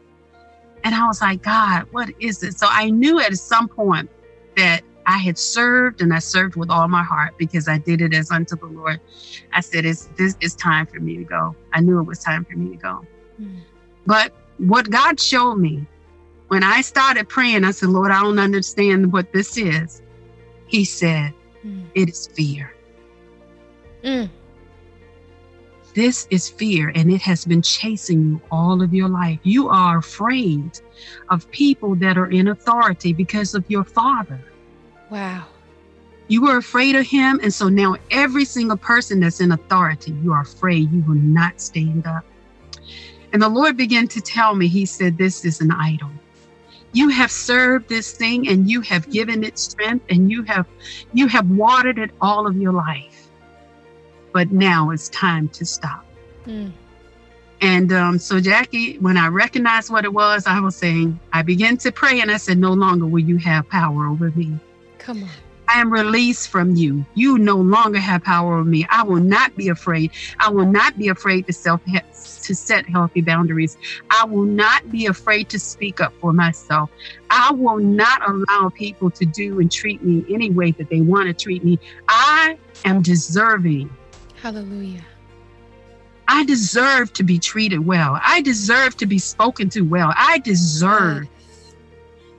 And 0.83 0.95
I 0.95 1.07
was 1.07 1.21
like, 1.21 1.43
God, 1.43 1.87
what 1.93 2.11
is 2.21 2.41
this? 2.41 2.59
So 2.59 2.67
I 2.69 2.91
knew 2.91 3.21
at 3.21 3.35
some 3.37 3.69
point 3.69 4.11
that 4.57 4.83
I 5.07 5.19
had 5.19 5.39
served 5.39 6.01
and 6.01 6.13
I 6.13 6.19
served 6.19 6.57
with 6.57 6.71
all 6.71 6.89
my 6.89 7.03
heart 7.03 7.35
because 7.39 7.69
I 7.69 7.79
did 7.79 8.01
it 8.01 8.15
as 8.15 8.31
unto 8.31 8.57
the 8.57 8.67
Lord. 8.67 9.01
I 9.53 9.61
said, 9.61 9.85
it's 9.85 10.07
this 10.17 10.37
is 10.41 10.55
time 10.55 10.87
for 10.87 11.01
me 11.01 11.17
to 11.17 11.25
go. 11.25 11.55
I 11.73 11.81
knew 11.81 11.99
it 12.01 12.05
was 12.05 12.19
time 12.21 12.45
for 12.45 12.57
me 12.57 12.71
to 12.71 12.77
go. 12.77 13.07
Mm. 13.41 13.61
But 14.07 14.33
what 14.59 14.91
God 14.91 15.19
showed 15.19 15.57
me 15.57 15.87
when 16.55 16.63
I 16.63 16.83
started 16.83 17.29
praying, 17.29 17.65
I 17.65 17.73
said, 17.73 17.89
Lord, 17.89 18.13
I 18.13 18.23
don't 18.23 18.39
understand 18.39 19.13
what 19.13 19.33
this 19.33 19.57
is. 19.57 20.03
He 20.69 20.85
said, 20.85 21.35
mm. 21.67 21.85
it 21.97 22.09
is 22.09 22.29
fear. 22.29 22.73
Mm. 24.05 24.31
This 25.97 26.29
is 26.31 26.49
fear, 26.49 26.93
and 26.95 27.11
it 27.11 27.21
has 27.23 27.45
been 27.45 27.61
chasing 27.61 28.21
you 28.29 28.41
all 28.53 28.83
of 28.83 28.95
your 28.95 29.09
life. 29.09 29.41
You 29.43 29.69
are 29.69 29.99
afraid 29.99 30.79
of 31.29 31.51
people 31.51 31.97
that 31.97 32.17
are 32.17 32.31
in 32.31 32.47
authority 32.47 33.13
because 33.13 33.57
of 33.57 33.69
your 33.69 33.83
father. 33.83 34.41
Wow. 35.11 35.47
You 36.29 36.43
were 36.43 36.59
afraid 36.59 36.95
of 36.95 37.05
him. 37.05 37.41
And 37.43 37.53
so 37.53 37.69
now 37.69 37.97
every 38.13 38.45
single 38.45 38.77
person 38.77 39.19
that's 39.19 39.41
in 39.41 39.51
authority, 39.51 40.15
you 40.23 40.33
are 40.33 40.43
afraid 40.43 40.93
you 40.93 41.03
will 41.03 41.17
not 41.17 41.61
stand 41.61 42.07
up. 42.07 42.25
And 43.33 43.43
the 43.43 43.49
Lord 43.49 43.77
began 43.77 44.07
to 44.07 44.21
tell 44.21 44.55
me, 44.55 44.69
He 44.69 44.87
said, 44.87 45.19
This 45.19 45.45
is 45.45 45.61
an 45.61 45.73
idol. 45.73 46.13
You 46.95 47.09
have 47.11 47.31
served 47.31 47.89
this 47.89 48.13
thing 48.13 48.49
and 48.49 48.71
you 48.71 48.81
have 48.83 49.11
given 49.11 49.45
it 49.45 49.59
strength 49.59 50.07
and 50.09 50.31
you 50.31 50.43
have 50.45 50.67
you 51.13 51.27
have 51.27 51.51
watered 51.51 51.99
it 51.99 52.11
all 52.21 52.47
of 52.47 52.57
your 52.57 52.73
life. 52.73 53.29
But 54.33 54.53
now 54.53 54.91
it's 54.91 55.09
time 55.11 55.49
to 55.51 55.67
stop. 55.67 56.05
Mm. 56.47 56.73
And 57.61 57.93
um, 57.93 58.19
so, 58.19 58.41
Jackie, 58.41 58.99
when 58.99 59.17
I 59.17 59.29
recognized 59.29 59.91
what 59.91 60.05
it 60.05 60.13
was, 60.13 60.47
I 60.47 60.61
was 60.61 60.77
saying, 60.77 61.19
I 61.33 61.43
began 61.43 61.77
to 61.79 61.91
pray 61.91 62.21
and 62.21 62.31
I 62.31 62.37
said, 62.37 62.59
No 62.59 62.73
longer 62.73 63.07
will 63.07 63.23
you 63.23 63.39
have 63.39 63.69
power 63.69 64.07
over 64.07 64.31
me. 64.33 64.59
Come 64.99 65.25
on. 65.25 65.31
I 65.69 65.81
am 65.81 65.93
released 65.93 66.49
from 66.49 66.75
you. 66.75 67.05
You 67.15 67.39
no 67.39 67.57
longer 67.57 67.99
have 67.99 68.23
power 68.23 68.55
over 68.55 68.69
me. 68.69 68.87
I 68.91 69.03
will 69.03 69.21
not 69.21 69.57
be 69.57 69.69
afraid. 69.69 70.13
I 70.39 70.51
will 70.51 70.67
not 70.67 70.97
be 70.99 71.09
afraid 71.09 71.47
to 71.47 71.53
self 71.53 71.81
to 71.85 72.55
set 72.55 72.87
healthy 72.87 73.23
boundaries. 73.23 73.77
I 74.11 74.25
will 74.27 74.45
not 74.45 74.91
be 74.91 75.07
afraid 75.07 75.49
to 75.51 75.59
speak 75.59 76.01
up 76.01 76.13
for 76.21 76.33
myself. 76.33 76.91
I 77.31 77.53
will 77.53 77.79
not 77.79 78.29
allow 78.29 78.69
people 78.69 79.11
to 79.13 79.25
do 79.25 79.61
and 79.61 79.71
treat 79.71 80.03
me 80.03 80.25
any 80.29 80.51
way 80.51 80.73
that 80.73 80.91
they 80.91 81.01
want 81.01 81.27
to 81.27 81.35
treat 81.35 81.65
me. 81.65 81.79
I 82.09 82.59
am 82.85 83.03
deserving. 83.03 83.91
Hallelujah. 84.41 85.05
I 86.29 86.45
deserve 86.45 87.13
to 87.15 87.23
be 87.23 87.39
treated 87.39 87.87
well. 87.87 88.19
I 88.23 88.41
deserve 88.43 88.97
to 88.99 89.07
be 89.07 89.19
spoken 89.19 89.69
to 89.71 89.83
well. 89.83 90.13
I 90.17 90.39
deserve 90.39 91.29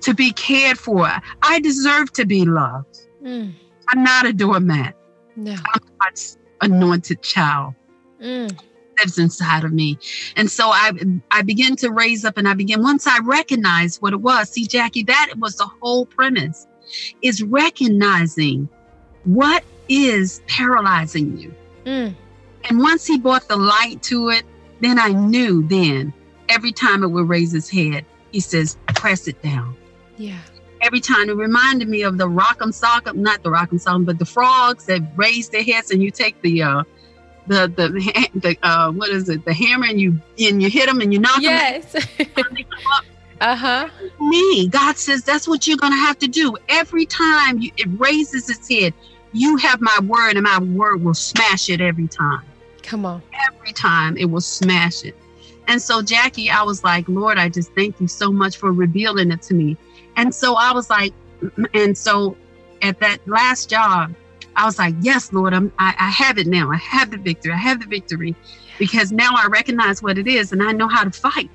to 0.02 0.14
be 0.14 0.32
cared 0.34 0.78
for. 0.78 1.10
I 1.42 1.60
deserve 1.62 2.14
to 2.14 2.26
be 2.26 2.46
loved. 2.46 3.05
Mm. 3.26 3.54
I'm 3.88 4.04
not 4.04 4.26
a 4.26 4.34
doormat. 4.34 4.96
No. 5.36 5.52
I'm 5.52 5.82
God's 6.02 6.38
anointed 6.62 7.22
child. 7.22 7.74
Mm. 8.22 8.58
Lives 9.00 9.18
inside 9.18 9.64
of 9.64 9.74
me. 9.74 9.98
And 10.38 10.50
so 10.50 10.70
I 10.70 10.92
I 11.32 11.42
begin 11.42 11.76
to 11.78 11.92
raise 11.92 12.24
up 12.24 12.38
and 12.38 12.48
I 12.48 12.54
begin 12.54 12.82
once 12.82 13.08
I 13.08 13.20
recognize 13.20 14.02
what 14.02 14.14
it 14.14 14.22
was. 14.22 14.50
See, 14.50 14.66
Jackie, 14.66 15.04
that 15.04 15.34
was 15.38 15.56
the 15.56 15.70
whole 15.82 16.06
premise 16.06 16.68
is 17.22 17.42
recognizing 17.44 18.70
what 19.24 19.64
is 19.90 20.42
paralyzing 20.48 21.38
you. 21.38 21.54
Mm. 21.86 22.16
And 22.70 22.80
once 22.80 23.06
he 23.06 23.18
brought 23.18 23.48
the 23.48 23.58
light 23.58 24.02
to 24.04 24.30
it, 24.30 24.44
then 24.80 25.00
I 25.00 25.10
knew 25.10 25.68
then 25.68 26.14
every 26.50 26.72
time 26.72 27.04
it 27.04 27.08
would 27.08 27.28
raise 27.28 27.54
its 27.54 27.70
head, 27.70 28.06
he 28.32 28.40
says, 28.40 28.78
press 28.88 29.28
it 29.28 29.42
down. 29.42 29.76
Yeah. 30.18 30.40
Every 30.86 31.00
time 31.00 31.30
it 31.30 31.36
reminded 31.36 31.90
me 31.90 32.04
of 32.04 32.20
the 32.20 32.28
rock'em 32.28 32.70
sock'em, 32.70 33.16
not 33.16 33.42
the 33.42 33.50
rock'em 33.50 33.84
sock'em, 33.84 34.06
but 34.06 34.20
the 34.20 34.26
frogs 34.26 34.86
that 34.86 35.02
raise 35.16 35.50
their 35.50 35.64
heads 35.64 35.90
and 35.90 36.04
you 36.04 36.12
take 36.12 36.40
the 36.44 36.62
uh 36.62 36.84
the 37.48 37.68
the 37.76 38.30
the 38.36 38.58
uh 38.62 38.92
what 38.92 39.10
is 39.10 39.28
it 39.28 39.44
the 39.46 39.54
hammer 39.54 39.88
and 39.88 40.00
you 40.00 40.20
and 40.40 40.62
you 40.62 40.70
hit 40.70 40.86
them 40.86 41.02
and 41.02 41.12
you 41.12 41.20
knock 41.20 41.42
yes. 41.42 41.92
them. 41.92 42.04
Yes. 42.20 42.28
uh 43.42 43.56
huh. 43.56 43.90
Me, 44.20 44.68
God 44.68 44.96
says 44.96 45.24
that's 45.24 45.48
what 45.48 45.66
you're 45.66 45.78
gonna 45.78 45.96
have 45.96 46.20
to 46.20 46.28
do 46.28 46.56
every 46.70 47.08
time 47.08 47.58
you, 47.58 47.72
it 47.78 47.88
raises 47.98 48.48
its 48.48 48.70
head. 48.70 48.94
You 49.34 49.58
have 49.58 49.82
my 49.82 50.00
word, 50.08 50.38
and 50.38 50.44
my 50.44 50.60
word 50.60 51.04
will 51.04 51.16
smash 51.16 51.68
it 51.70 51.82
every 51.82 52.08
time. 52.08 52.44
Come 52.84 53.06
on. 53.06 53.24
Every 53.50 53.74
time 53.74 54.16
it 54.18 54.26
will 54.26 54.40
smash 54.40 55.04
it. 55.04 55.16
And 55.68 55.82
so, 55.82 56.02
Jackie, 56.02 56.50
I 56.50 56.64
was 56.64 56.84
like, 56.84 57.10
Lord, 57.10 57.38
I 57.38 57.50
just 57.50 57.74
thank 57.74 58.00
you 58.00 58.08
so 58.08 58.32
much 58.32 58.58
for 58.58 58.72
revealing 58.72 59.32
it 59.32 59.42
to 59.44 59.54
me. 59.54 59.78
And 60.16 60.34
so 60.34 60.56
I 60.56 60.74
was 60.74 60.90
like, 60.90 61.14
and 61.74 61.98
so 61.98 62.38
at 62.82 63.00
that 63.00 63.20
last 63.28 63.70
job, 63.70 64.14
I 64.56 64.66
was 64.66 64.80
like, 64.80 64.96
yes, 65.02 65.34
Lord, 65.34 65.54
I'm, 65.54 65.72
I, 65.80 65.94
I 66.00 66.10
have 66.10 66.38
it 66.38 66.48
now. 66.48 66.72
I 66.72 66.78
have 66.78 67.12
the 67.12 67.18
victory. 67.18 67.52
I 67.52 67.58
have 67.58 67.82
the 67.82 67.88
victory 67.88 68.36
because 68.80 69.12
now 69.12 69.32
I 69.36 69.48
recognize 69.48 70.02
what 70.02 70.18
it 70.18 70.28
is 70.28 70.52
and 70.52 70.64
I 70.64 70.72
know 70.72 70.88
how 70.88 71.04
to 71.04 71.12
fight. 71.12 71.50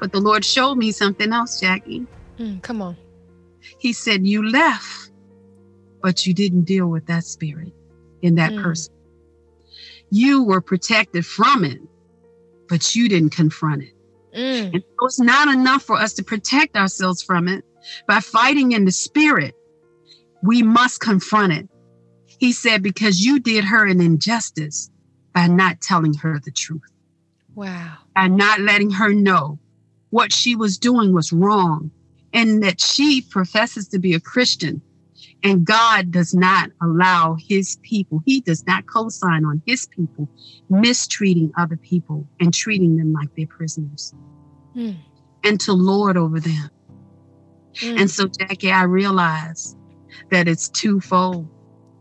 But 0.00 0.12
the 0.12 0.20
Lord 0.20 0.44
showed 0.44 0.76
me 0.76 0.90
something 0.90 1.32
else, 1.32 1.60
Jackie. 1.60 2.06
Mm, 2.38 2.62
come 2.62 2.82
on. 2.82 2.96
He 3.78 3.92
said, 3.92 4.26
You 4.26 4.48
left, 4.48 5.10
but 6.02 6.26
you 6.26 6.34
didn't 6.34 6.62
deal 6.62 6.88
with 6.88 7.06
that 7.06 7.24
spirit 7.24 7.72
in 8.22 8.36
that 8.36 8.52
mm. 8.52 8.62
person. 8.62 8.92
You 10.10 10.44
were 10.44 10.60
protected 10.60 11.26
from 11.26 11.64
it, 11.64 11.80
but 12.68 12.94
you 12.94 13.08
didn't 13.08 13.30
confront 13.30 13.82
it. 13.82 13.95
Mm. 14.36 14.74
And 14.74 14.82
so 14.82 15.06
it's 15.06 15.18
not 15.18 15.48
enough 15.48 15.82
for 15.82 15.96
us 15.96 16.12
to 16.14 16.22
protect 16.22 16.76
ourselves 16.76 17.22
from 17.22 17.48
it 17.48 17.64
by 18.06 18.20
fighting 18.20 18.72
in 18.72 18.84
the 18.84 18.92
spirit. 18.92 19.54
We 20.42 20.62
must 20.62 21.00
confront 21.00 21.54
it. 21.54 21.68
He 22.38 22.52
said, 22.52 22.82
because 22.82 23.24
you 23.24 23.40
did 23.40 23.64
her 23.64 23.86
an 23.86 24.00
injustice 24.00 24.90
by 25.32 25.46
not 25.46 25.80
telling 25.80 26.14
her 26.14 26.38
the 26.44 26.50
truth. 26.50 26.82
Wow. 27.54 27.94
By 28.14 28.28
not 28.28 28.60
letting 28.60 28.90
her 28.90 29.14
know 29.14 29.58
what 30.10 30.32
she 30.32 30.54
was 30.54 30.76
doing 30.76 31.14
was 31.14 31.32
wrong 31.32 31.90
and 32.32 32.62
that 32.62 32.80
she 32.80 33.22
professes 33.22 33.88
to 33.88 33.98
be 33.98 34.12
a 34.12 34.20
Christian 34.20 34.82
and 35.42 35.64
God 35.64 36.10
does 36.10 36.34
not 36.34 36.70
allow 36.82 37.36
his 37.38 37.78
people, 37.82 38.22
he 38.24 38.40
does 38.40 38.66
not 38.66 38.86
co 38.86 39.08
sign 39.08 39.44
on 39.44 39.62
his 39.66 39.86
people 39.86 40.28
mistreating 40.68 41.52
other 41.56 41.76
people 41.76 42.26
and 42.40 42.52
treating 42.52 42.96
them 42.96 43.12
like 43.12 43.28
they're 43.36 43.46
prisoners 43.46 44.14
mm. 44.74 44.96
and 45.44 45.60
to 45.60 45.72
lord 45.72 46.16
over 46.16 46.40
them. 46.40 46.70
Mm. 47.76 48.00
And 48.00 48.10
so, 48.10 48.26
Jackie, 48.26 48.72
I 48.72 48.84
realize 48.84 49.76
that 50.30 50.48
it's 50.48 50.68
twofold, 50.68 51.48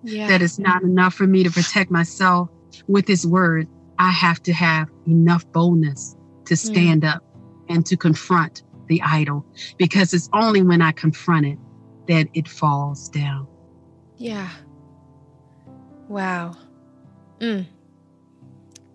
yeah. 0.04 0.28
that 0.28 0.42
it's 0.42 0.58
not 0.58 0.84
enough 0.84 1.14
for 1.14 1.28
me 1.28 1.44
to 1.44 1.52
protect 1.52 1.92
myself 1.92 2.50
with 2.88 3.08
his 3.08 3.28
word. 3.28 3.68
I 4.00 4.12
have 4.12 4.42
to 4.44 4.54
have 4.54 4.90
enough 5.08 5.50
boldness 5.52 6.16
to 6.46 6.54
mm. 6.54 6.58
stand 6.58 7.04
mm. 7.04 7.16
up 7.16 7.24
and 7.70 7.86
to 7.86 7.98
confront 7.98 8.64
the 8.88 9.02
idol 9.02 9.46
because 9.78 10.14
it's 10.14 10.30
only 10.32 10.62
when 10.62 10.82
I 10.82 10.92
confront 10.92 11.46
it 11.46 11.58
that 12.08 12.28
it 12.34 12.48
falls 12.48 13.10
down. 13.10 13.48
Yeah. 14.18 14.50
Wow. 16.08 16.56
Mm. 17.40 17.66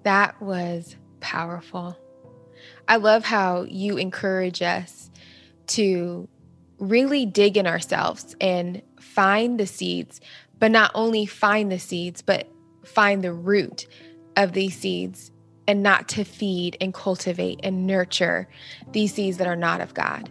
That 0.03 0.41
was 0.41 0.97
powerful. 1.21 1.97
I 2.89 2.97
love 2.97 3.25
how 3.25 3.63
you 3.63 3.97
encourage 3.97 4.63
us 4.63 5.11
to 5.69 6.29
really 6.79 7.27
dig 7.27 7.57
in 7.57 7.67
ourselves 7.67 8.35
and 8.41 8.83
find 8.99 9.61
the 9.61 9.67
seeds, 9.67 10.21
but 10.59 10.71
not 10.71 10.91
only 10.95 11.27
find 11.27 11.71
the 11.71 11.79
seeds, 11.79 12.23
but 12.23 12.49
find 12.85 13.23
the 13.23 13.33
root 13.33 13.87
of 14.37 14.53
these 14.53 14.77
seeds 14.77 15.31
and 15.69 15.83
not 15.83 16.09
to 16.09 16.25
feed 16.25 16.77
and 16.81 16.93
cultivate 16.93 17.61
and 17.63 17.87
nurture 17.87 18.49
these 18.93 19.15
seeds 19.15 19.37
that 19.37 19.47
are 19.47 19.57
not 19.57 19.81
of 19.81 19.95
God. 19.95 20.31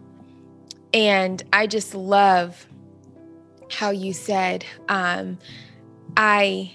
And 0.94 1.44
I 1.54 1.68
just 1.68 1.94
love 1.94 2.66
how 3.72 3.92
you 3.92 4.14
said, 4.14 4.66
um, 4.88 5.38
I 6.18 6.72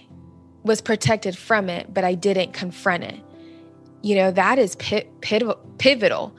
was 0.63 0.81
protected 0.81 1.37
from 1.37 1.69
it, 1.69 1.93
but 1.93 2.05
I 2.05 2.15
didn't 2.15 2.53
confront 2.53 3.05
it. 3.05 3.21
You 4.03 4.17
know, 4.17 4.31
that 4.31 4.59
is 4.59 4.77
pivotal 4.77 6.37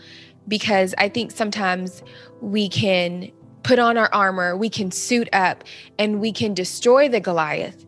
because 0.47 0.95
I 0.97 1.09
think 1.09 1.31
sometimes 1.31 2.03
we 2.41 2.69
can 2.69 3.31
put 3.63 3.79
on 3.79 3.97
our 3.97 4.09
armor, 4.13 4.55
we 4.55 4.69
can 4.69 4.91
suit 4.91 5.27
up, 5.33 5.63
and 5.97 6.19
we 6.19 6.31
can 6.31 6.53
destroy 6.53 7.09
the 7.09 7.19
Goliath. 7.19 7.85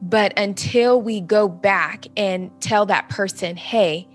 But 0.00 0.38
until 0.38 1.00
we 1.00 1.20
go 1.20 1.48
back 1.48 2.06
and 2.16 2.50
tell 2.60 2.86
that 2.86 3.08
person, 3.08 3.56
hey, 3.56 4.06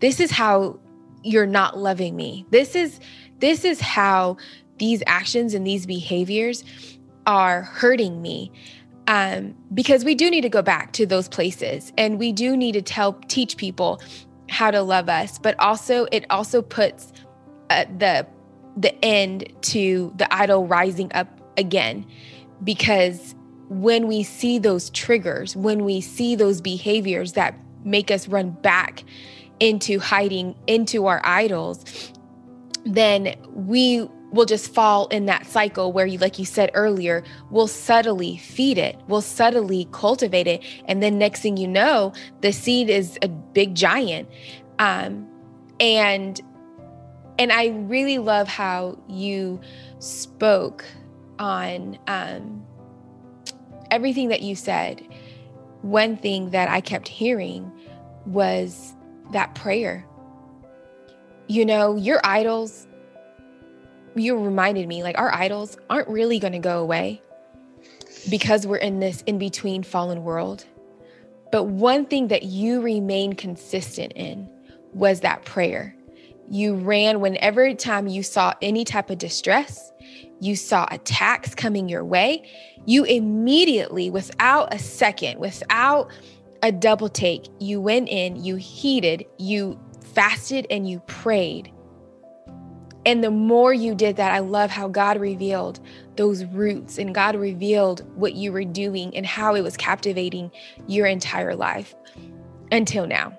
this 0.00 0.20
is 0.20 0.30
how 0.30 0.80
you're 1.22 1.46
not 1.46 1.78
loving 1.78 2.16
me. 2.16 2.46
This 2.50 2.74
is 2.74 2.98
this 3.38 3.64
is 3.64 3.80
how 3.80 4.36
these 4.78 5.02
actions 5.06 5.54
and 5.54 5.66
these 5.66 5.86
behaviors 5.86 6.64
are 7.26 7.62
hurting 7.62 8.22
me 8.22 8.52
um, 9.08 9.54
because 9.72 10.04
we 10.04 10.14
do 10.14 10.30
need 10.30 10.40
to 10.40 10.48
go 10.48 10.62
back 10.62 10.92
to 10.92 11.06
those 11.06 11.28
places 11.28 11.92
and 11.96 12.18
we 12.18 12.32
do 12.32 12.56
need 12.56 12.72
to 12.72 12.82
tell 12.82 13.14
teach 13.28 13.56
people 13.56 14.00
how 14.48 14.70
to 14.70 14.82
love 14.82 15.08
us 15.08 15.38
but 15.38 15.58
also 15.58 16.06
it 16.12 16.24
also 16.30 16.62
puts 16.62 17.12
uh, 17.70 17.84
the 17.98 18.26
the 18.76 19.04
end 19.04 19.48
to 19.62 20.12
the 20.16 20.32
idol 20.34 20.66
rising 20.66 21.10
up 21.14 21.28
again 21.56 22.06
because 22.62 23.34
when 23.68 24.06
we 24.06 24.22
see 24.22 24.58
those 24.58 24.90
triggers 24.90 25.56
when 25.56 25.84
we 25.84 26.00
see 26.00 26.34
those 26.36 26.60
behaviors 26.60 27.32
that 27.32 27.58
make 27.84 28.10
us 28.10 28.28
run 28.28 28.50
back 28.50 29.02
into 29.58 29.98
hiding 29.98 30.54
into 30.66 31.06
our 31.06 31.20
idols 31.24 32.12
then 32.86 33.34
we 33.52 34.08
will 34.32 34.46
just 34.46 34.72
fall 34.72 35.06
in 35.08 35.26
that 35.26 35.46
cycle 35.46 35.92
where 35.92 36.06
you 36.06 36.18
like 36.18 36.38
you 36.38 36.44
said 36.44 36.70
earlier 36.74 37.22
we'll 37.50 37.66
subtly 37.66 38.36
feed 38.36 38.76
it 38.76 38.98
we'll 39.08 39.20
subtly 39.20 39.88
cultivate 39.92 40.46
it 40.46 40.62
and 40.86 41.02
then 41.02 41.18
next 41.18 41.40
thing 41.40 41.56
you 41.56 41.66
know 41.66 42.12
the 42.40 42.52
seed 42.52 42.88
is 42.90 43.18
a 43.22 43.28
big 43.28 43.74
giant. 43.74 44.28
Um, 44.78 45.26
and 45.80 46.40
and 47.38 47.52
i 47.52 47.66
really 47.66 48.18
love 48.18 48.48
how 48.48 48.98
you 49.08 49.60
spoke 49.98 50.84
on 51.38 51.98
um, 52.06 52.64
everything 53.90 54.28
that 54.28 54.40
you 54.42 54.56
said. 54.56 55.06
One 55.82 56.16
thing 56.16 56.50
that 56.50 56.68
i 56.68 56.80
kept 56.80 57.08
hearing 57.08 57.70
was 58.24 58.94
that 59.32 59.54
prayer 59.54 60.06
you 61.48 61.64
know 61.64 61.96
your 61.96 62.20
idols 62.24 62.86
you 64.16 64.38
reminded 64.38 64.88
me 64.88 65.02
like 65.02 65.18
our 65.18 65.32
idols 65.34 65.76
aren't 65.90 66.08
really 66.08 66.38
going 66.38 66.52
to 66.52 66.58
go 66.58 66.80
away 66.80 67.20
because 68.30 68.66
we're 68.66 68.76
in 68.76 68.98
this 68.98 69.22
in 69.22 69.38
between 69.38 69.82
fallen 69.82 70.24
world. 70.24 70.64
But 71.52 71.64
one 71.64 72.06
thing 72.06 72.28
that 72.28 72.42
you 72.42 72.80
remained 72.80 73.38
consistent 73.38 74.12
in 74.14 74.48
was 74.92 75.20
that 75.20 75.44
prayer. 75.44 75.94
You 76.48 76.74
ran 76.74 77.20
whenever 77.20 77.72
time 77.74 78.06
you 78.06 78.22
saw 78.22 78.54
any 78.62 78.84
type 78.84 79.10
of 79.10 79.18
distress, 79.18 79.92
you 80.40 80.56
saw 80.56 80.86
attacks 80.90 81.54
coming 81.54 81.88
your 81.88 82.04
way, 82.04 82.48
you 82.84 83.04
immediately, 83.04 84.10
without 84.10 84.72
a 84.72 84.78
second, 84.78 85.38
without 85.38 86.10
a 86.62 86.72
double 86.72 87.08
take, 87.08 87.48
you 87.58 87.80
went 87.80 88.08
in, 88.08 88.42
you 88.42 88.56
heeded, 88.56 89.24
you 89.38 89.78
fasted, 90.16 90.66
and 90.70 90.88
you 90.88 90.98
prayed 91.00 91.70
and 93.06 93.22
the 93.22 93.30
more 93.30 93.72
you 93.72 93.94
did 93.94 94.16
that, 94.16 94.32
I 94.32 94.40
love 94.40 94.68
how 94.68 94.88
God 94.88 95.20
revealed 95.20 95.78
those 96.16 96.44
roots 96.44 96.98
and 96.98 97.14
God 97.14 97.36
revealed 97.36 98.04
what 98.16 98.34
you 98.34 98.50
were 98.50 98.64
doing 98.64 99.16
and 99.16 99.24
how 99.24 99.54
it 99.54 99.62
was 99.62 99.76
captivating 99.76 100.50
your 100.88 101.06
entire 101.06 101.54
life 101.54 101.94
until 102.72 103.06
now. 103.06 103.32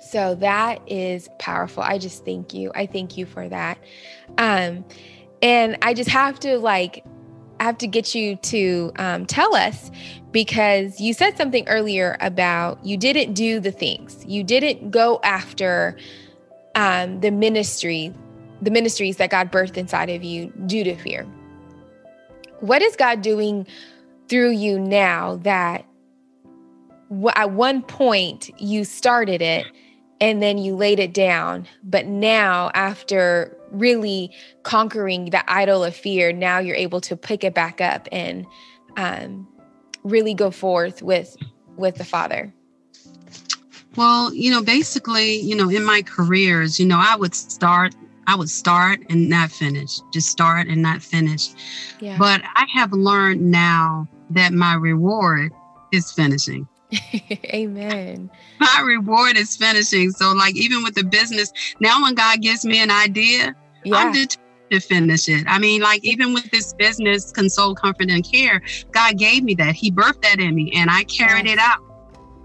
So 0.00 0.34
that 0.36 0.80
is 0.88 1.28
powerful. 1.38 1.84
I 1.84 1.98
just 1.98 2.24
thank 2.24 2.52
you. 2.52 2.72
I 2.74 2.86
thank 2.86 3.16
you 3.16 3.26
for 3.26 3.48
that. 3.48 3.78
Um, 4.38 4.84
and 5.40 5.78
I 5.82 5.94
just 5.94 6.10
have 6.10 6.40
to 6.40 6.58
like, 6.58 7.04
I 7.60 7.64
have 7.64 7.78
to 7.78 7.86
get 7.86 8.12
you 8.12 8.36
to 8.36 8.92
um, 8.96 9.24
tell 9.24 9.54
us 9.54 9.92
because 10.36 11.00
you 11.00 11.14
said 11.14 11.34
something 11.34 11.66
earlier 11.66 12.18
about 12.20 12.84
you 12.84 12.98
didn't 12.98 13.32
do 13.32 13.58
the 13.58 13.70
things, 13.70 14.22
you 14.28 14.44
didn't 14.44 14.90
go 14.90 15.18
after 15.24 15.96
um, 16.74 17.20
the 17.20 17.30
ministry, 17.30 18.12
the 18.60 18.70
ministries 18.70 19.16
that 19.16 19.30
God 19.30 19.50
birthed 19.50 19.78
inside 19.78 20.10
of 20.10 20.22
you 20.22 20.52
due 20.66 20.84
to 20.84 20.94
fear. 20.94 21.22
What 22.60 22.82
is 22.82 22.96
God 22.96 23.22
doing 23.22 23.66
through 24.28 24.50
you 24.50 24.78
now 24.78 25.36
that 25.36 25.86
at 27.34 27.52
one 27.52 27.80
point 27.80 28.50
you 28.60 28.84
started 28.84 29.40
it 29.40 29.64
and 30.20 30.42
then 30.42 30.58
you 30.58 30.76
laid 30.76 30.98
it 30.98 31.14
down, 31.14 31.66
but 31.82 32.04
now 32.04 32.70
after 32.74 33.56
really 33.70 34.30
conquering 34.64 35.30
the 35.30 35.50
idol 35.50 35.82
of 35.82 35.96
fear, 35.96 36.30
now 36.30 36.58
you're 36.58 36.76
able 36.76 37.00
to 37.00 37.16
pick 37.16 37.42
it 37.42 37.54
back 37.54 37.80
up 37.80 38.06
and 38.12 38.44
um, 38.98 39.48
really 40.06 40.34
go 40.34 40.50
forth 40.50 41.02
with 41.02 41.36
with 41.76 41.96
the 41.96 42.04
Father? 42.04 42.52
Well, 43.96 44.32
you 44.34 44.50
know, 44.50 44.62
basically, 44.62 45.40
you 45.40 45.56
know, 45.56 45.70
in 45.70 45.84
my 45.84 46.02
careers, 46.02 46.78
you 46.78 46.86
know, 46.86 46.98
I 47.00 47.16
would 47.16 47.34
start, 47.34 47.94
I 48.26 48.36
would 48.36 48.50
start 48.50 49.00
and 49.08 49.28
not 49.28 49.50
finish, 49.50 50.00
just 50.12 50.28
start 50.28 50.68
and 50.68 50.82
not 50.82 51.02
finish. 51.02 51.48
Yeah. 52.00 52.18
But 52.18 52.42
I 52.44 52.66
have 52.74 52.92
learned 52.92 53.50
now 53.50 54.06
that 54.30 54.52
my 54.52 54.74
reward 54.74 55.52
is 55.92 56.12
finishing. 56.12 56.68
Amen. 57.46 58.30
My 58.60 58.82
reward 58.86 59.36
is 59.36 59.56
finishing. 59.56 60.10
So, 60.10 60.32
like, 60.32 60.56
even 60.56 60.82
with 60.82 60.94
the 60.94 61.04
business, 61.04 61.52
now 61.80 62.02
when 62.02 62.14
God 62.14 62.42
gives 62.42 62.64
me 62.66 62.82
an 62.82 62.90
idea, 62.90 63.54
yeah. 63.84 63.96
I'm 63.96 64.12
determined 64.12 64.45
to 64.70 64.80
finish 64.80 65.28
it. 65.28 65.44
I 65.46 65.58
mean, 65.58 65.80
like, 65.80 66.04
even 66.04 66.34
with 66.34 66.50
this 66.50 66.72
business, 66.74 67.32
Console, 67.32 67.74
Comfort, 67.74 68.10
and 68.10 68.30
Care, 68.30 68.62
God 68.90 69.18
gave 69.18 69.42
me 69.42 69.54
that. 69.56 69.74
He 69.74 69.90
birthed 69.90 70.22
that 70.22 70.40
in 70.40 70.54
me, 70.54 70.72
and 70.74 70.90
I 70.90 71.04
carried 71.04 71.46
yes. 71.46 71.54
it 71.54 71.58
out. 71.58 71.80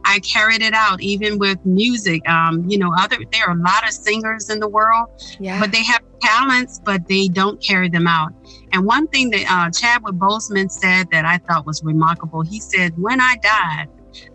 I 0.03 0.19
carried 0.19 0.63
it 0.63 0.73
out 0.73 0.99
even 1.01 1.37
with 1.37 1.63
music. 1.63 2.27
Um, 2.27 2.67
you 2.67 2.77
know, 2.77 2.91
other 2.97 3.17
there 3.31 3.47
are 3.47 3.55
a 3.55 3.61
lot 3.61 3.87
of 3.87 3.91
singers 3.91 4.49
in 4.49 4.59
the 4.59 4.67
world, 4.67 5.09
yeah. 5.39 5.59
but 5.59 5.71
they 5.71 5.83
have 5.83 6.01
talents, 6.21 6.81
but 6.83 7.07
they 7.07 7.27
don't 7.27 7.61
carry 7.61 7.87
them 7.87 8.07
out. 8.07 8.33
And 8.73 8.83
one 8.85 9.07
thing 9.09 9.29
that 9.29 9.45
uh, 9.47 9.69
Chadwick 9.69 10.15
Boseman 10.15 10.71
said 10.71 11.09
that 11.11 11.25
I 11.25 11.37
thought 11.37 11.67
was 11.67 11.83
remarkable, 11.83 12.41
he 12.41 12.59
said, 12.59 12.97
"When 12.97 13.21
I 13.21 13.35
die, 13.43 13.87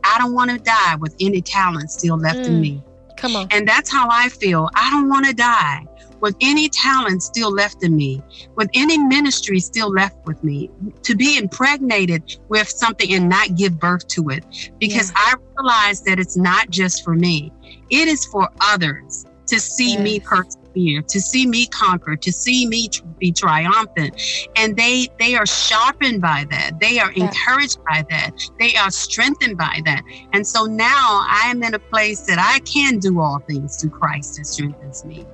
I 0.05 0.18
don't 0.18 0.35
want 0.35 0.51
to 0.51 0.59
die 0.59 0.96
with 0.96 1.14
any 1.20 1.42
talent 1.42 1.90
still 1.90 2.16
left 2.16 2.38
mm. 2.38 2.46
in 2.46 2.61
me. 2.61 2.83
Come 3.16 3.37
on. 3.37 3.49
And 3.51 3.66
that's 3.66 3.90
how 3.90 4.09
I 4.11 4.29
feel. 4.29 4.68
I 4.75 4.90
don't 4.90 5.09
want 5.09 5.27
to 5.27 5.33
die 5.33 5.87
with 6.20 6.37
any 6.40 6.68
talent 6.68 7.22
still 7.22 7.50
left 7.50 7.83
in 7.83 7.96
me, 7.96 8.22
with 8.55 8.68
any 8.74 8.98
ministry 8.98 9.61
still 9.61 9.90
left 9.90 10.16
with 10.26 10.42
me, 10.42 10.70
to 11.02 11.14
be 11.14 11.38
impregnated 11.38 12.38
with 12.48 12.68
something 12.68 13.12
and 13.12 13.29
not 13.29 13.55
give 13.55 13.79
birth 13.79 14.07
to 14.09 14.29
it. 14.31 14.44
Because 14.79 15.11
yeah. 15.11 15.16
I 15.18 15.35
realize 15.57 16.02
that 16.02 16.18
it's 16.18 16.37
not 16.37 16.70
just 16.70 17.05
for 17.05 17.14
me, 17.14 17.52
it 17.90 18.09
is 18.09 18.24
for 18.26 18.48
others 18.61 19.26
to 19.46 19.61
see 19.61 19.92
yes. 19.92 20.00
me 20.00 20.20
persevere, 20.20 21.02
to 21.02 21.20
see 21.20 21.46
me 21.46 21.66
conquer, 21.66 22.16
to 22.16 22.33
see 22.33 22.66
me 22.66 22.88
tr- 22.88 23.05
be 23.18 23.33
triumphant. 23.33 24.20
And 24.57 24.76
they 24.76 25.09
they 25.18 25.35
are 25.35 25.46
sharpened 25.46 26.20
by 26.20 26.46
that. 26.50 26.81
They 26.81 26.98
are 26.98 27.12
yeah. 27.12 27.26
encouraged 27.26 27.79
by 27.85 28.05
that. 28.11 28.33
They 28.59 28.74
are 28.76 28.90
strengthened 28.90 29.57
by 29.57 29.81
that. 29.85 30.02
And 30.33 30.46
so 30.46 30.64
now 30.64 31.24
I 31.29 31.44
am 31.46 31.62
in 31.62 31.74
a 31.74 31.79
place 31.79 32.22
that 32.22 32.38
I 32.38 32.59
can 32.61 32.98
do 32.98 33.20
all 33.20 33.38
things 33.48 33.81
through 33.81 33.90
Christ 33.90 34.37
that 34.37 34.46
strengthens 34.46 35.05
me. 35.05 35.26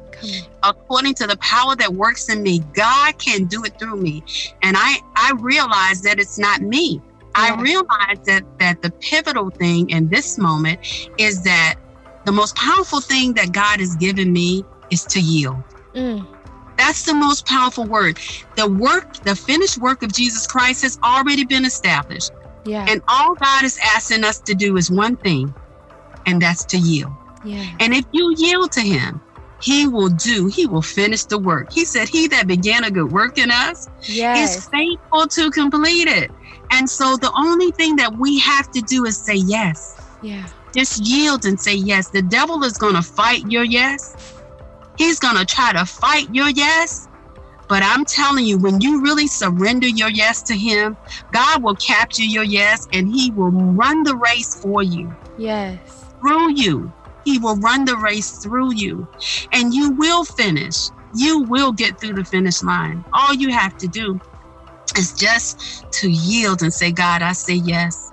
According 0.63 1.15
to 1.15 1.27
the 1.27 1.37
power 1.39 1.77
that 1.77 1.95
works 1.95 2.29
in 2.29 2.43
me, 2.43 2.61
God 2.75 3.19
can 3.19 3.45
do 3.47 3.65
it 3.65 3.79
through 3.79 3.97
me. 3.97 4.23
And 4.63 4.77
I 4.79 5.01
I 5.17 5.33
realize 5.39 6.03
that 6.03 6.19
it's 6.19 6.39
not 6.39 6.61
me. 6.61 7.01
Yeah. 7.37 7.57
I 7.57 7.61
realize 7.61 8.19
that 8.27 8.45
that 8.59 8.83
the 8.83 8.91
pivotal 8.91 9.51
thing 9.51 9.91
in 9.91 10.09
this 10.09 10.39
moment 10.39 10.81
is 11.19 11.43
that 11.45 11.77
the 12.25 12.33
most 12.33 12.55
powerful 12.57 13.01
thing 13.01 13.35
that 13.35 13.53
God 13.53 13.81
has 13.81 13.97
given 13.97 14.33
me 14.33 14.65
is 14.91 15.05
to 15.07 15.21
yield. 15.21 15.63
Mm. 15.95 16.27
That's 16.77 17.05
the 17.05 17.15
most 17.15 17.47
powerful 17.47 17.85
word. 17.85 18.19
The 18.57 18.69
work, 18.69 19.23
the 19.25 19.37
finished 19.37 19.79
work 19.79 20.03
of 20.03 20.13
Jesus 20.13 20.47
Christ 20.47 20.83
has 20.83 20.99
already 21.05 21.45
been 21.45 21.65
established. 21.65 22.33
Yeah. 22.65 22.87
And 22.89 23.03
all 23.09 23.35
God 23.35 23.65
is 23.65 23.79
asking 23.95 24.25
us 24.25 24.41
to 24.41 24.55
do 24.55 24.77
is 24.77 24.91
one 24.91 25.17
thing, 25.17 25.55
and 26.27 26.41
that's 26.41 26.65
to 26.67 26.79
yield. 26.79 27.13
Yeah. 27.45 27.65
And 27.81 27.93
if 27.93 28.05
you 28.13 28.33
yield 28.37 28.73
to 28.73 28.81
Him, 28.81 29.21
He 29.63 29.87
will 29.87 30.09
do, 30.09 30.49
He 30.49 30.67
will 30.67 30.83
finish 30.83 31.25
the 31.25 31.39
work. 31.39 31.73
He 31.73 31.85
said, 31.85 32.09
He 32.09 32.27
that 32.29 32.47
began 32.47 32.85
a 32.85 32.91
good 32.91 33.13
work 33.13 33.39
in 33.39 33.51
us 33.51 33.89
yes. 34.03 34.57
is 34.57 34.69
faithful 34.69 35.27
to 35.29 35.51
complete 35.51 36.09
it. 36.09 36.31
And 36.73 36.89
so 36.89 37.17
the 37.17 37.33
only 37.37 37.71
thing 37.73 37.97
that 37.97 38.17
we 38.17 38.41
have 38.41 38.71
to 38.73 38.81
do 38.81 39.05
is 39.05 39.17
say 39.25 39.37
yes. 39.37 40.17
Yeah. 40.21 40.47
Just 40.75 41.07
yield 41.07 41.45
and 41.45 41.61
say 41.61 41.75
yes. 41.75 42.09
The 42.11 42.23
devil 42.23 42.65
is 42.65 42.79
going 42.79 42.95
to 42.95 43.03
fight 43.03 43.45
your 43.49 43.65
yes. 43.65 44.17
He's 44.97 45.19
going 45.19 45.37
to 45.37 45.45
try 45.45 45.73
to 45.73 45.85
fight 45.85 46.29
your 46.33 46.49
yes. 46.49 47.09
But 47.69 47.83
I'm 47.83 48.05
telling 48.05 48.45
you, 48.45 48.59
when 48.59 48.81
you 48.81 49.01
really 49.01 49.27
surrender 49.27 49.87
your 49.87 50.11
yes 50.11 50.43
to 50.43 50.55
Him, 50.55 50.97
God 51.31 51.63
will 51.63 51.77
capture 51.77 52.25
your 52.25 52.45
yes 52.45 52.87
and 52.93 53.09
He 53.09 53.31
will 53.31 53.51
run 53.51 54.03
the 54.03 54.17
race 54.17 54.61
for 54.61 54.83
you. 54.83 55.15
Yes. 55.39 55.79
Through 56.21 56.55
you. 56.55 56.93
He 57.25 57.39
will 57.39 57.57
run 57.57 57.85
the 57.85 57.97
race 57.97 58.39
through 58.43 58.75
you 58.75 59.07
and 59.53 59.73
you 59.73 59.91
will 59.93 60.25
finish. 60.25 60.91
You 61.15 61.41
will 61.41 61.73
get 61.73 62.01
through 62.01 62.15
the 62.15 62.25
finish 62.25 62.63
line. 62.63 63.05
All 63.13 63.35
you 63.35 63.51
have 63.51 63.77
to 63.79 63.89
do 63.89 64.21
is 64.97 65.13
just 65.13 65.91
to 65.93 66.11
yield 66.11 66.63
and 66.63 66.73
say, 66.73 66.91
God, 66.93 67.23
I 67.23 67.33
say 67.33 67.55
yes. 67.55 68.13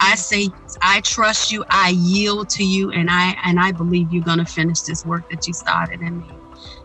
I 0.00 0.14
say 0.14 0.50
I 0.82 1.00
trust 1.00 1.50
you, 1.50 1.64
I 1.70 1.90
yield 1.90 2.50
to 2.50 2.64
you, 2.64 2.90
and 2.90 3.10
I 3.10 3.34
and 3.44 3.58
I 3.58 3.72
believe 3.72 4.12
you're 4.12 4.22
gonna 4.22 4.44
finish 4.44 4.82
this 4.82 5.04
work 5.04 5.24
that 5.30 5.46
you 5.46 5.54
started 5.54 6.00
in 6.02 6.18
me. 6.18 6.38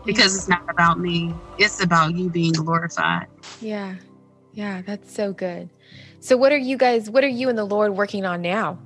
Because 0.04 0.34
it's 0.34 0.48
not 0.48 0.62
about 0.70 0.98
me. 0.98 1.34
It's 1.58 1.82
about 1.82 2.14
you 2.14 2.30
being 2.30 2.52
glorified. 2.52 3.26
Yeah. 3.60 3.96
Yeah, 4.52 4.82
that's 4.82 5.14
so 5.14 5.32
good. 5.32 5.70
So 6.20 6.36
what 6.36 6.52
are 6.52 6.58
you 6.58 6.76
guys 6.76 7.10
what 7.10 7.24
are 7.24 7.28
you 7.28 7.48
and 7.48 7.58
the 7.58 7.64
Lord 7.64 7.96
working 7.96 8.24
on 8.24 8.42
now? 8.42 8.78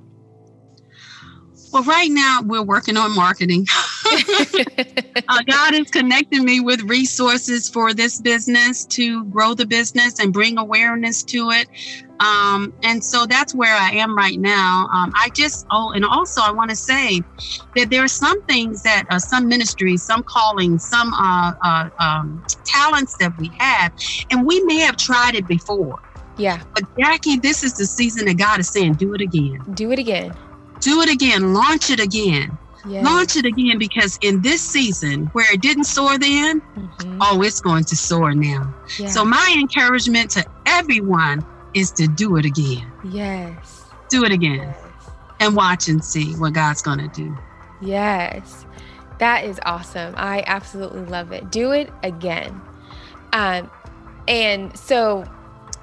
Well, 1.77 1.85
right 1.85 2.09
now 2.09 2.41
we're 2.43 2.63
working 2.63 2.97
on 2.97 3.15
marketing. 3.15 3.67
uh, 5.27 5.43
God 5.47 5.75
is 5.75 5.91
connecting 5.91 6.43
me 6.43 6.59
with 6.59 6.81
resources 6.81 7.69
for 7.69 7.93
this 7.93 8.19
business 8.19 8.83
to 8.85 9.23
grow 9.25 9.53
the 9.53 9.67
business 9.67 10.17
and 10.19 10.33
bring 10.33 10.57
awareness 10.57 11.21
to 11.25 11.51
it. 11.51 11.67
Um, 12.19 12.73
and 12.81 13.03
so 13.03 13.27
that's 13.27 13.53
where 13.53 13.75
I 13.75 13.91
am 13.91 14.17
right 14.17 14.39
now. 14.39 14.87
Um, 14.91 15.11
I 15.13 15.29
just, 15.35 15.67
oh, 15.69 15.91
and 15.91 16.03
also 16.03 16.41
I 16.41 16.49
want 16.49 16.71
to 16.71 16.75
say 16.75 17.21
that 17.75 17.91
there 17.91 18.03
are 18.03 18.07
some 18.07 18.41
things 18.45 18.81
that 18.81 19.03
uh, 19.11 19.19
some 19.19 19.47
ministries, 19.47 20.01
some 20.01 20.23
callings, 20.23 20.83
some 20.83 21.13
uh, 21.13 21.53
uh, 21.63 21.89
um, 21.99 22.43
talents 22.65 23.17
that 23.19 23.37
we 23.37 23.55
have, 23.59 23.93
and 24.31 24.47
we 24.47 24.63
may 24.63 24.79
have 24.79 24.97
tried 24.97 25.35
it 25.35 25.45
before. 25.45 25.99
Yeah. 26.37 26.59
But 26.73 26.85
Jackie, 26.99 27.37
this 27.37 27.63
is 27.63 27.73
the 27.73 27.85
season 27.85 28.25
that 28.25 28.39
God 28.39 28.59
is 28.59 28.67
saying, 28.67 28.93
do 28.93 29.13
it 29.13 29.21
again. 29.21 29.63
Do 29.75 29.91
it 29.91 29.99
again. 29.99 30.35
Do 30.81 31.01
it 31.01 31.09
again. 31.09 31.53
Launch 31.53 31.89
it 31.89 31.99
again. 31.99 32.57
Yes. 32.87 33.03
Launch 33.03 33.35
it 33.35 33.45
again 33.45 33.77
because 33.77 34.17
in 34.21 34.41
this 34.41 34.61
season 34.61 35.25
where 35.27 35.51
it 35.51 35.61
didn't 35.61 35.83
soar 35.85 36.17
then, 36.17 36.61
mm-hmm. 36.61 37.19
oh, 37.21 37.41
it's 37.41 37.59
going 37.59 37.83
to 37.85 37.95
soar 37.95 38.33
now. 38.33 38.73
Yeah. 38.97 39.07
So, 39.07 39.25
my 39.25 39.55
encouragement 39.59 40.31
to 40.31 40.45
everyone 40.65 41.45
is 41.73 41.91
to 41.91 42.07
do 42.07 42.37
it 42.37 42.45
again. 42.45 42.89
Yes. 43.03 43.85
Do 44.09 44.23
it 44.23 44.31
again 44.31 44.59
yes. 44.59 44.77
and 45.41 45.55
watch 45.55 45.89
and 45.89 46.03
see 46.03 46.33
what 46.35 46.53
God's 46.53 46.81
going 46.81 46.99
to 46.99 47.09
do. 47.09 47.37
Yes. 47.81 48.65
That 49.19 49.43
is 49.43 49.59
awesome. 49.65 50.13
I 50.15 50.43
absolutely 50.47 51.01
love 51.01 51.31
it. 51.31 51.51
Do 51.51 51.71
it 51.71 51.91
again. 52.03 52.61
Um, 53.33 53.69
and 54.27 54.77
so, 54.77 55.25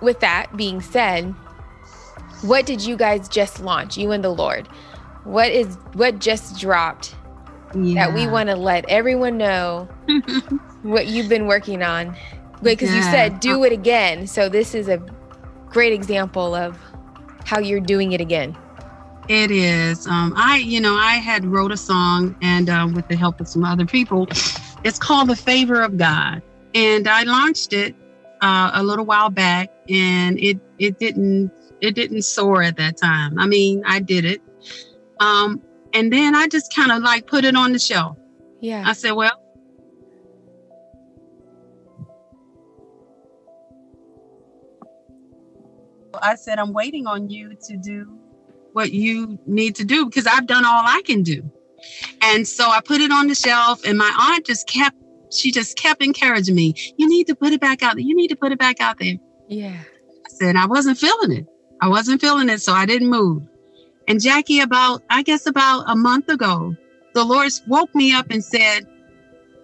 with 0.01 0.21
that 0.21 0.57
being 0.57 0.81
said, 0.81 1.35
what 2.45 2.67
did 2.67 2.85
you 2.85 2.97
guys 2.97 3.29
just 3.29 3.61
launch, 3.61 3.97
you 3.97 4.13
and 4.13 4.23
the 4.23 4.31
Lord? 4.31 4.69
What 5.25 5.51
is 5.51 5.77
what 5.95 6.19
just 6.19 6.61
dropped 6.61 7.15
yeah. 7.75 8.07
that 8.07 8.15
we 8.15 8.27
want 8.27 8.51
to 8.51 8.57
let 8.57 8.85
everyone 8.89 9.39
know 9.39 9.89
what 10.83 11.07
you've 11.07 11.29
been 11.29 11.47
working 11.47 11.83
on? 11.83 12.15
Because 12.63 12.91
yeah. 12.91 12.97
you 12.97 13.03
said 13.03 13.41
do 13.41 13.65
it 13.65 13.73
again. 13.73 14.27
So 14.27 14.49
this 14.49 14.75
is 14.75 14.89
a 14.89 14.99
great 15.69 15.93
example 15.93 16.55
of 16.55 16.79
how 17.45 17.59
you're 17.59 17.81
doing 17.81 18.13
it 18.13 18.21
again. 18.21 18.57
It 19.29 19.51
is. 19.51 20.07
Um, 20.07 20.35
I, 20.37 20.59
you 20.59 20.81
know, 20.81 20.95
I 20.95 21.15
had 21.15 21.47
wrote 21.47 21.73
a 21.73 21.79
song, 21.79 22.37
and 22.43 22.69
um, 22.69 22.93
with 22.93 23.09
the 23.09 23.17
help 23.17 23.41
of 23.41 23.49
some 23.49 23.65
other 23.65 23.87
people, 23.87 24.29
it's 24.85 24.99
called 24.99 25.29
"The 25.29 25.37
Favor 25.37 25.81
of 25.81 25.97
God," 25.97 26.43
and 26.75 27.09
I 27.09 27.23
launched 27.23 27.73
it 27.73 27.95
uh, 28.43 28.73
a 28.75 28.83
little 28.83 29.07
while 29.07 29.31
back, 29.31 29.71
and 29.89 30.39
it 30.39 30.61
it 30.79 30.99
didn't 30.99 31.51
it 31.81 31.95
didn't 31.95 32.23
soar 32.23 32.63
at 32.63 32.77
that 32.77 32.97
time. 32.97 33.39
I 33.39 33.47
mean, 33.47 33.83
I 33.87 34.01
did 34.01 34.25
it, 34.25 34.43
um, 35.21 35.63
and 35.93 36.13
then 36.13 36.35
I 36.35 36.49
just 36.49 36.75
kind 36.75 36.93
of 36.93 37.03
like 37.03 37.27
put 37.27 37.45
it 37.45 37.57
on 37.57 37.73
the 37.73 37.79
shelf. 37.79 38.17
Yeah. 38.61 38.83
I 38.87 38.93
said, 38.95 39.13
well, 39.13 39.41
I 46.23 46.35
said, 46.37 46.59
I'm 46.59 46.73
waiting 46.73 47.07
on 47.07 47.29
you 47.29 47.57
to 47.67 47.77
do 47.77 48.19
what 48.73 48.93
you 48.93 49.39
need 49.47 49.77
to 49.77 49.85
do 49.85 50.07
because 50.07 50.27
I've 50.27 50.47
done 50.47 50.65
all 50.65 50.83
I 50.85 51.03
can 51.05 51.23
do. 51.23 51.51
And 52.23 52.47
so 52.47 52.69
I 52.69 52.81
put 52.81 53.01
it 53.01 53.13
on 53.13 53.27
the 53.29 53.35
shelf, 53.35 53.85
and 53.85 53.99
my 53.99 54.13
aunt 54.19 54.47
just 54.47 54.67
kept, 54.67 54.97
she 55.31 55.53
just 55.53 55.77
kept 55.77 56.03
encouraging 56.03 56.55
me, 56.55 56.75
You 56.97 57.09
need 57.09 57.27
to 57.27 57.35
put 57.35 57.53
it 57.53 57.61
back 57.61 57.83
out 57.83 57.95
there. 57.95 58.05
You 58.05 58.17
need 58.17 58.29
to 58.29 58.37
put 58.37 58.53
it 58.53 58.59
back 58.59 58.81
out 58.81 58.99
there. 58.99 59.17
Yeah. 59.49 59.77
I 59.77 60.29
said, 60.31 60.57
I 60.57 60.67
wasn't 60.67 60.99
feeling 60.99 61.33
it. 61.33 61.47
I 61.85 61.89
wasn't 61.89 62.23
feeling 62.23 62.49
it, 62.49 62.63
so 62.63 62.73
I 62.73 62.87
didn't 62.87 63.11
move. 63.11 63.47
And 64.09 64.19
Jackie, 64.19 64.61
about, 64.61 65.03
I 65.11 65.23
guess, 65.23 65.45
about 65.45 65.85
a 65.87 65.95
month 65.95 66.31
ago, 66.31 66.75
the 67.13 67.23
Lord 67.23 67.53
woke 67.67 67.95
me 67.95 68.11
up 68.11 68.31
and 68.31 68.43
said, 68.43 68.87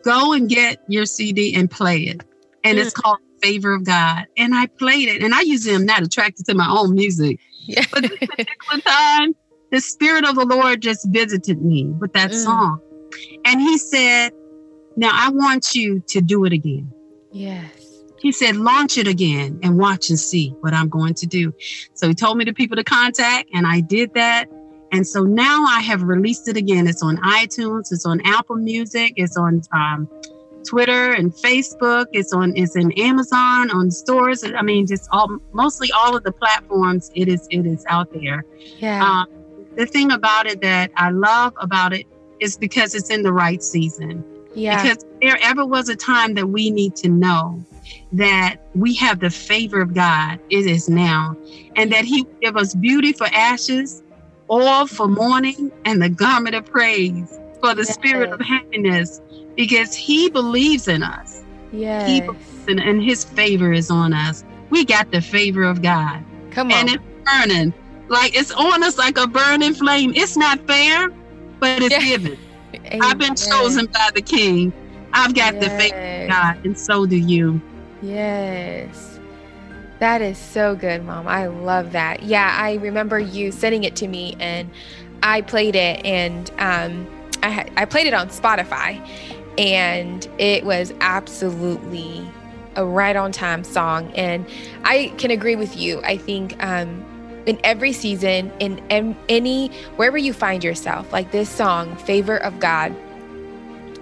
Go 0.02 0.34
and 0.34 0.46
get 0.46 0.82
your 0.86 1.06
CD 1.06 1.54
and 1.54 1.70
play 1.70 2.00
it. 2.00 2.22
And 2.62 2.76
mm. 2.76 2.82
it's 2.82 2.92
called 2.92 3.20
favor 3.40 3.72
of 3.72 3.86
God. 3.86 4.26
And 4.36 4.54
I 4.54 4.66
played 4.66 5.08
it. 5.08 5.22
And 5.22 5.34
I 5.34 5.40
usually 5.40 5.74
am 5.74 5.86
not 5.86 6.02
attracted 6.02 6.44
to 6.44 6.54
my 6.54 6.68
own 6.68 6.92
music. 6.94 7.40
Yeah. 7.60 7.86
But 7.90 8.02
this 8.02 8.18
particular 8.18 8.82
time, 8.82 9.34
the 9.70 9.80
Spirit 9.80 10.26
of 10.26 10.34
the 10.34 10.44
Lord 10.44 10.82
just 10.82 11.08
visited 11.08 11.64
me 11.64 11.86
with 11.86 12.12
that 12.12 12.32
mm. 12.32 12.44
song. 12.44 12.82
And 13.46 13.62
he 13.62 13.78
said, 13.78 14.32
Now 14.94 15.12
I 15.14 15.30
want 15.30 15.74
you 15.74 16.00
to 16.08 16.20
do 16.20 16.44
it 16.44 16.52
again. 16.52 16.92
Yes. 17.32 17.79
He 18.20 18.32
said, 18.32 18.56
launch 18.56 18.98
it 18.98 19.06
again 19.06 19.58
and 19.62 19.78
watch 19.78 20.10
and 20.10 20.18
see 20.18 20.50
what 20.60 20.74
I'm 20.74 20.88
going 20.88 21.14
to 21.14 21.26
do. 21.26 21.54
So 21.94 22.08
he 22.08 22.14
told 22.14 22.36
me 22.36 22.44
the 22.44 22.52
people 22.52 22.76
to 22.76 22.84
contact, 22.84 23.48
and 23.54 23.66
I 23.66 23.80
did 23.80 24.14
that. 24.14 24.46
And 24.92 25.06
so 25.06 25.22
now 25.22 25.64
I 25.64 25.80
have 25.80 26.02
released 26.02 26.48
it 26.48 26.56
again. 26.56 26.86
It's 26.86 27.02
on 27.02 27.16
iTunes, 27.18 27.92
it's 27.92 28.04
on 28.04 28.20
Apple 28.24 28.56
Music, 28.56 29.14
it's 29.16 29.36
on 29.36 29.62
um, 29.72 30.08
Twitter 30.64 31.12
and 31.12 31.32
Facebook. 31.32 32.06
It's 32.12 32.32
on 32.32 32.52
it's 32.56 32.76
in 32.76 32.92
Amazon 32.92 33.70
on 33.70 33.90
stores. 33.90 34.44
I 34.44 34.62
mean, 34.62 34.86
just 34.86 35.08
all 35.12 35.38
mostly 35.52 35.90
all 35.92 36.16
of 36.16 36.22
the 36.24 36.32
platforms. 36.32 37.10
It 37.14 37.28
is 37.28 37.46
it 37.50 37.66
is 37.66 37.84
out 37.88 38.12
there. 38.12 38.44
Yeah. 38.78 39.02
Um, 39.02 39.28
the 39.76 39.86
thing 39.86 40.12
about 40.12 40.46
it 40.46 40.60
that 40.62 40.90
I 40.96 41.10
love 41.10 41.54
about 41.60 41.92
it 41.92 42.06
is 42.40 42.56
because 42.56 42.94
it's 42.94 43.10
in 43.10 43.22
the 43.22 43.32
right 43.32 43.62
season. 43.62 44.24
Yeah. 44.54 44.82
Because 44.82 45.04
there 45.22 45.38
ever 45.42 45.64
was 45.64 45.88
a 45.88 45.96
time 45.96 46.34
that 46.34 46.48
we 46.48 46.70
need 46.70 46.96
to 46.96 47.08
know 47.08 47.64
that 48.12 48.56
we 48.74 48.94
have 48.94 49.20
the 49.20 49.30
favor 49.30 49.80
of 49.80 49.94
God. 49.94 50.38
It 50.50 50.66
is 50.66 50.88
now, 50.88 51.36
and 51.76 51.92
that 51.92 52.04
He 52.04 52.22
will 52.22 52.36
give 52.40 52.56
us 52.56 52.74
beauty 52.74 53.12
for 53.12 53.26
ashes, 53.32 54.02
oil 54.50 54.86
for 54.86 55.08
mourning, 55.08 55.72
and 55.84 56.02
the 56.02 56.08
garment 56.08 56.54
of 56.54 56.66
praise 56.66 57.38
for 57.60 57.74
the 57.74 57.82
yes. 57.82 57.94
spirit 57.94 58.32
of 58.32 58.40
happiness 58.40 59.20
because 59.56 59.94
he 59.94 60.30
believes 60.30 60.88
in 60.88 61.02
us. 61.02 61.42
Yes. 61.72 62.08
He 62.08 62.70
in, 62.70 62.78
and 62.78 63.02
his 63.02 63.24
favor 63.24 63.72
is 63.72 63.90
on 63.90 64.12
us. 64.12 64.44
We 64.70 64.84
got 64.84 65.10
the 65.10 65.20
favor 65.20 65.64
of 65.64 65.82
God. 65.82 66.24
Come 66.50 66.68
on. 66.68 66.72
And 66.72 66.88
it's 66.90 67.04
burning. 67.24 67.74
Like 68.08 68.36
it's 68.36 68.50
on 68.52 68.82
us 68.82 68.98
like 68.98 69.18
a 69.18 69.26
burning 69.26 69.74
flame. 69.74 70.12
It's 70.16 70.36
not 70.36 70.66
fair, 70.66 71.10
but 71.60 71.82
it's 71.82 72.04
given. 72.04 72.38
I've 73.02 73.18
been 73.18 73.34
chosen 73.34 73.86
by 73.86 74.10
the 74.14 74.22
King. 74.22 74.72
I've 75.12 75.34
got 75.34 75.54
yes. 75.54 75.64
the 75.64 75.70
favor 75.70 76.22
of 76.22 76.28
God, 76.28 76.64
and 76.64 76.78
so 76.78 77.06
do 77.06 77.16
you. 77.16 77.60
Yes. 78.02 79.18
That 79.98 80.22
is 80.22 80.38
so 80.38 80.74
good, 80.74 81.04
Mom. 81.04 81.28
I 81.28 81.46
love 81.46 81.92
that. 81.92 82.22
Yeah, 82.22 82.56
I 82.58 82.74
remember 82.74 83.18
you 83.18 83.52
sending 83.52 83.84
it 83.84 83.96
to 83.96 84.08
me, 84.08 84.34
and 84.40 84.70
I 85.22 85.42
played 85.42 85.76
it, 85.76 86.04
and 86.06 86.50
um, 86.58 87.06
I 87.42 87.68
I 87.76 87.84
played 87.84 88.06
it 88.06 88.14
on 88.14 88.28
Spotify, 88.30 89.06
and 89.58 90.26
it 90.38 90.64
was 90.64 90.94
absolutely 91.02 92.26
a 92.76 92.84
right 92.84 93.14
on 93.14 93.30
time 93.30 93.62
song. 93.62 94.10
And 94.14 94.46
I 94.84 95.12
can 95.18 95.30
agree 95.30 95.56
with 95.56 95.76
you. 95.76 96.00
I 96.02 96.16
think 96.16 96.62
um, 96.64 97.04
in 97.44 97.60
every 97.62 97.92
season, 97.92 98.50
in, 98.58 98.78
in 98.88 99.14
any 99.28 99.68
wherever 99.96 100.16
you 100.16 100.32
find 100.32 100.64
yourself, 100.64 101.12
like 101.12 101.30
this 101.30 101.50
song, 101.50 101.94
"Favor 101.96 102.38
of 102.38 102.58
God." 102.58 102.96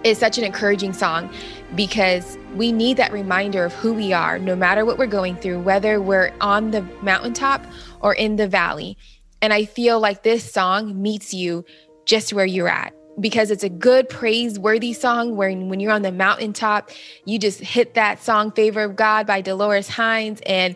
is 0.05 0.17
such 0.17 0.39
an 0.39 0.45
encouraging 0.45 0.93
song 0.93 1.29
because 1.75 2.39
we 2.55 2.73
need 2.73 2.97
that 2.97 3.13
reminder 3.13 3.65
of 3.65 3.73
who 3.75 3.93
we 3.93 4.13
are, 4.13 4.39
no 4.39 4.57
matter 4.57 4.85
what 4.85 4.99
we're 4.99 5.07
going 5.07 5.37
through, 5.37 5.61
whether 5.61 6.01
we're 6.01 6.33
on 6.41 6.71
the 6.71 6.83
mountaintop 7.03 7.65
or 8.01 8.15
in 8.15 8.37
the 8.37 8.49
valley. 8.49 8.97
And 9.43 9.53
I 9.53 9.65
feel 9.65 10.01
like 10.01 10.23
this 10.23 10.51
song 10.51 11.01
meets 11.01 11.35
you 11.35 11.65
just 12.07 12.33
where 12.33 12.47
you're 12.47 12.69
at 12.69 12.95
because 13.21 13.51
it's 13.51 13.65
a 13.65 13.69
good 13.69 14.09
praiseworthy 14.09 14.93
song 14.93 15.37
where 15.37 15.53
when 15.53 15.81
you're 15.81 15.93
on 15.93 16.03
the 16.03 16.13
mountaintop, 16.13 16.91
you 17.25 17.39
just 17.39 17.61
hit 17.61 17.95
that 17.95 18.23
song 18.23 18.53
Favor 18.53 18.83
of 18.83 18.97
God 18.97 19.27
by 19.27 19.41
Dolores 19.41 19.89
Hines 19.89 20.41
and 20.47 20.75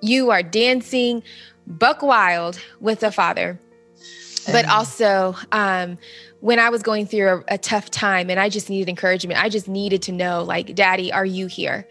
you 0.00 0.30
are 0.30 0.42
dancing 0.42 1.22
buck 1.66 2.02
wild 2.02 2.58
with 2.80 3.00
the 3.00 3.10
Father. 3.10 3.58
But 4.50 4.66
also, 4.66 5.36
um, 5.52 5.98
when 6.40 6.58
I 6.58 6.70
was 6.70 6.82
going 6.82 7.06
through 7.06 7.28
a, 7.48 7.54
a, 7.54 7.58
tough 7.58 7.90
time 7.90 8.30
and 8.30 8.38
I 8.38 8.48
just 8.48 8.70
needed 8.70 8.88
encouragement, 8.88 9.42
I 9.42 9.48
just 9.48 9.68
needed 9.68 10.02
to 10.02 10.12
know, 10.12 10.42
like, 10.42 10.74
Daddy, 10.74 11.12
are 11.12 11.24
you 11.24 11.46
here? 11.46 11.86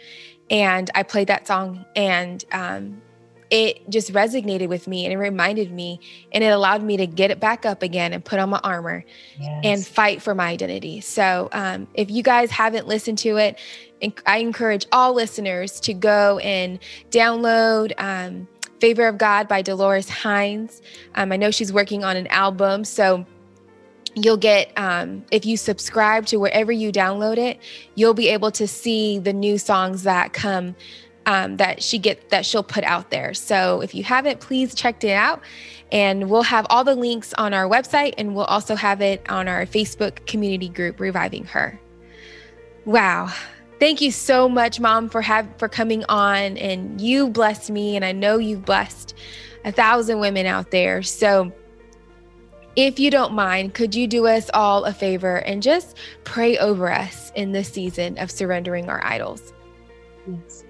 And 0.49 0.89
I 0.95 1.03
played 1.03 1.27
that 1.27 1.47
song 1.47 1.86
and 1.95 2.43
um, 2.53 3.01
it 3.49 3.89
just 3.89 4.13
resonated 4.13 4.69
with 4.69 4.88
me 4.88 5.05
and 5.05 5.13
it 5.13 5.17
reminded 5.17 5.71
me 5.71 5.99
and 6.31 6.43
it 6.43 6.47
allowed 6.47 6.83
me 6.83 6.97
to 6.97 7.07
get 7.07 7.31
it 7.31 7.39
back 7.39 7.65
up 7.65 7.83
again 7.83 8.13
and 8.13 8.23
put 8.23 8.39
on 8.39 8.49
my 8.49 8.60
armor 8.63 9.03
yes. 9.39 9.62
and 9.63 9.86
fight 9.86 10.21
for 10.21 10.33
my 10.33 10.47
identity. 10.47 11.01
So 11.01 11.49
um, 11.51 11.88
if 11.93 12.10
you 12.10 12.23
guys 12.23 12.49
haven't 12.49 12.88
listened 12.88 13.17
to 13.19 13.38
it, 13.38 13.60
I 14.25 14.38
encourage 14.38 14.86
all 14.91 15.13
listeners 15.13 15.79
to 15.81 15.93
go 15.93 16.39
and 16.39 16.79
download. 17.12 17.93
Um, 17.97 18.47
Favor 18.79 19.07
of 19.07 19.17
God 19.17 19.47
by 19.47 19.63
Dolores 19.63 20.07
Hines. 20.07 20.83
Um, 21.15 21.31
I 21.31 21.38
know 21.38 21.49
she's 21.49 21.73
working 21.73 22.03
on 22.03 22.15
an 22.15 22.27
album, 22.27 22.83
so 22.83 23.25
you'll 24.23 24.38
get 24.38 24.71
um, 24.77 25.23
if 25.32 25.45
you 25.45 25.58
subscribe 25.58 26.25
to 26.25 26.38
wherever 26.38 26.71
you 26.71 26.91
download 26.91 27.38
it 27.38 27.60
you'll 27.95 28.13
be 28.13 28.27
able 28.30 28.51
to 28.51 28.67
see 28.67 29.19
the 29.19 29.34
new 29.34 29.58
songs 29.58 30.03
that 30.03 30.34
come 30.34 30.75
um, 31.27 31.58
that 31.58 31.84
she 31.84 31.99
get 31.99 32.30
that 32.30 32.45
she'll 32.45 32.63
put 32.63 32.86
out 32.86 33.12
there. 33.12 33.34
So 33.34 33.82
if 33.82 33.93
you 33.93 34.03
haven't 34.03 34.39
please 34.39 34.73
check 34.73 35.03
it 35.03 35.12
out. 35.12 35.43
And 35.91 36.30
we'll 36.30 36.43
have 36.43 36.65
all 36.69 36.84
the 36.84 36.95
links 36.95 37.34
on 37.36 37.53
our 37.53 37.65
website 37.65 38.13
and 38.17 38.36
we'll 38.36 38.45
also 38.45 38.75
have 38.75 39.01
it 39.01 39.30
on 39.30 39.47
our 39.47 39.65
facebook 39.65 40.25
community 40.25 40.67
group 40.67 40.99
reviving 40.99 41.45
her. 41.45 41.80
Wow. 42.86 43.32
Thank 43.80 44.01
you 44.01 44.12
so 44.12 44.49
much 44.49 44.80
mom 44.80 45.08
for 45.10 45.21
have 45.21 45.47
for 45.58 45.69
coming 45.69 46.03
on 46.10 46.58
and 46.58 46.99
you 46.99 47.30
blessed 47.30 47.69
me 47.69 47.95
and 47.95 48.03
i 48.03 48.12
know 48.12 48.38
you've 48.38 48.65
blessed 48.65 49.13
a 49.65 49.71
thousand 49.71 50.19
women 50.19 50.45
out 50.45 50.71
there. 50.71 51.03
So 51.03 51.51
if 52.78 53.00
you 53.00 53.10
don't 53.10 53.34
mind, 53.34 53.74
could 53.74 53.96
you 53.96 54.06
do 54.06 54.28
us 54.28 54.52
all 54.54 54.86
a 54.86 54.94
favor 54.94 55.38
and 55.38 55.63
just 55.63 55.98
pray 56.24 56.60
over 56.60 56.92
us 56.92 57.32
in 57.36 57.52
this 57.52 57.70
season 57.70 58.20
of 58.20 58.30
surrendering 58.30 58.88
our 58.88 59.04
idols? 59.04 59.52
Yes. 60.28 60.63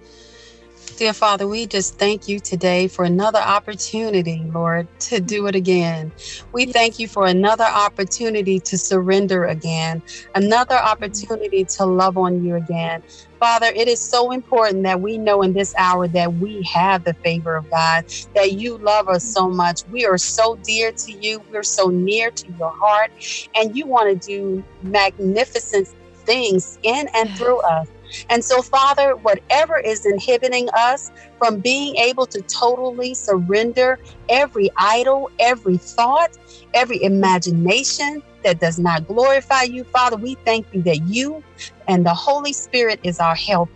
Dear 0.97 1.13
Father, 1.13 1.47
we 1.47 1.67
just 1.67 1.99
thank 1.99 2.27
you 2.27 2.39
today 2.39 2.87
for 2.87 3.05
another 3.05 3.37
opportunity, 3.37 4.43
Lord, 4.51 4.87
to 5.01 5.19
do 5.21 5.45
it 5.45 5.53
again. 5.53 6.11
We 6.53 6.65
thank 6.65 6.97
you 6.97 7.07
for 7.07 7.27
another 7.27 7.65
opportunity 7.65 8.59
to 8.61 8.79
surrender 8.79 9.45
again, 9.45 10.01
another 10.33 10.73
opportunity 10.73 11.65
to 11.65 11.85
love 11.85 12.17
on 12.17 12.43
you 12.43 12.55
again. 12.55 13.03
Father, 13.39 13.67
it 13.67 13.87
is 13.87 14.01
so 14.01 14.31
important 14.31 14.85
that 14.85 14.99
we 14.99 15.19
know 15.19 15.43
in 15.43 15.53
this 15.53 15.75
hour 15.77 16.07
that 16.07 16.33
we 16.33 16.63
have 16.73 17.03
the 17.03 17.13
favor 17.23 17.55
of 17.55 17.69
God, 17.69 18.05
that 18.33 18.53
you 18.53 18.79
love 18.79 19.07
us 19.07 19.23
so 19.23 19.47
much. 19.47 19.81
We 19.91 20.07
are 20.07 20.17
so 20.17 20.55
dear 20.63 20.91
to 20.93 21.11
you, 21.11 21.43
we're 21.51 21.61
so 21.61 21.89
near 21.89 22.31
to 22.31 22.51
your 22.53 22.71
heart, 22.71 23.11
and 23.53 23.77
you 23.77 23.85
want 23.85 24.19
to 24.19 24.27
do 24.27 24.65
magnificent 24.81 25.89
things 26.25 26.79
in 26.81 27.07
and 27.13 27.29
through 27.37 27.59
us. 27.61 27.87
And 28.29 28.43
so, 28.43 28.61
Father, 28.61 29.15
whatever 29.15 29.77
is 29.77 30.05
inhibiting 30.05 30.69
us 30.73 31.11
from 31.37 31.59
being 31.59 31.95
able 31.97 32.25
to 32.27 32.41
totally 32.43 33.13
surrender 33.13 33.99
every 34.29 34.69
idol, 34.77 35.29
every 35.39 35.77
thought, 35.77 36.37
every 36.73 37.01
imagination 37.03 38.21
that 38.43 38.59
does 38.59 38.79
not 38.79 39.07
glorify 39.07 39.63
you, 39.63 39.83
Father, 39.85 40.17
we 40.17 40.35
thank 40.45 40.67
you 40.73 40.81
that 40.83 41.01
you 41.07 41.43
and 41.87 42.05
the 42.05 42.13
Holy 42.13 42.53
Spirit 42.53 42.99
is 43.03 43.19
our 43.19 43.35
help 43.35 43.69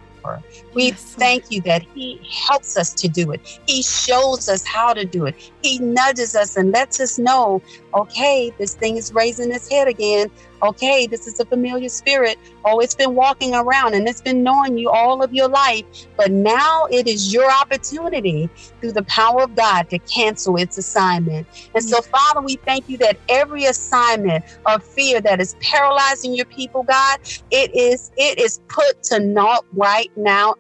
we 0.74 0.92
thank 0.92 1.46
you 1.50 1.62
that 1.62 1.84
He 1.94 2.20
helps 2.48 2.78
us 2.78 2.94
to 2.96 3.08
do 3.08 3.32
it. 3.32 3.42
He 3.68 3.82
shows 3.84 4.50
us 4.50 4.66
how 4.66 4.94
to 4.94 5.06
do 5.06 5.26
it. 5.26 5.36
He 5.62 5.80
nudges 5.80 6.36
us 6.36 6.56
and 6.56 6.72
lets 6.72 7.00
us 7.00 7.20
know, 7.20 7.62
okay, 7.94 8.52
this 8.58 8.76
thing 8.76 8.98
is 8.98 9.14
raising 9.14 9.52
its 9.52 9.70
head 9.70 9.88
again. 9.88 10.32
Okay, 10.64 11.08
this 11.08 11.26
is 11.26 11.40
a 11.40 11.46
familiar 11.46 11.90
spirit. 11.90 12.38
Oh, 12.66 12.80
it's 12.80 12.94
been 12.94 13.16
walking 13.16 13.56
around 13.56 13.96
and 13.96 14.08
it's 14.08 14.22
been 14.22 14.44
knowing 14.44 14.78
you 14.78 14.92
all 14.92 15.24
of 15.24 15.34
your 15.34 15.50
life. 15.50 15.84
But 16.18 16.32
now 16.32 16.86
it 16.92 17.08
is 17.08 17.34
your 17.34 17.50
opportunity 17.52 18.48
through 18.80 18.92
the 18.92 19.04
power 19.04 19.42
of 19.42 19.56
God 19.56 19.90
to 19.90 19.98
cancel 20.00 20.58
its 20.58 20.78
assignment. 20.78 21.48
And 21.74 21.84
so, 21.84 22.00
Father, 22.02 22.42
we 22.42 22.58
thank 22.68 22.88
you 22.88 22.98
that 23.00 23.18
every 23.28 23.66
assignment 23.66 24.46
of 24.68 24.84
fear 24.84 25.20
that 25.22 25.42
is 25.42 25.56
paralyzing 25.62 26.36
your 26.36 26.46
people, 26.46 26.84
God, 26.84 27.20
it 27.50 27.74
is 27.76 28.12
it 28.16 28.40
is 28.40 28.62
put 28.68 29.02
to 29.04 29.20
naught 29.20 29.66
right 29.74 30.12
now 30.16 30.54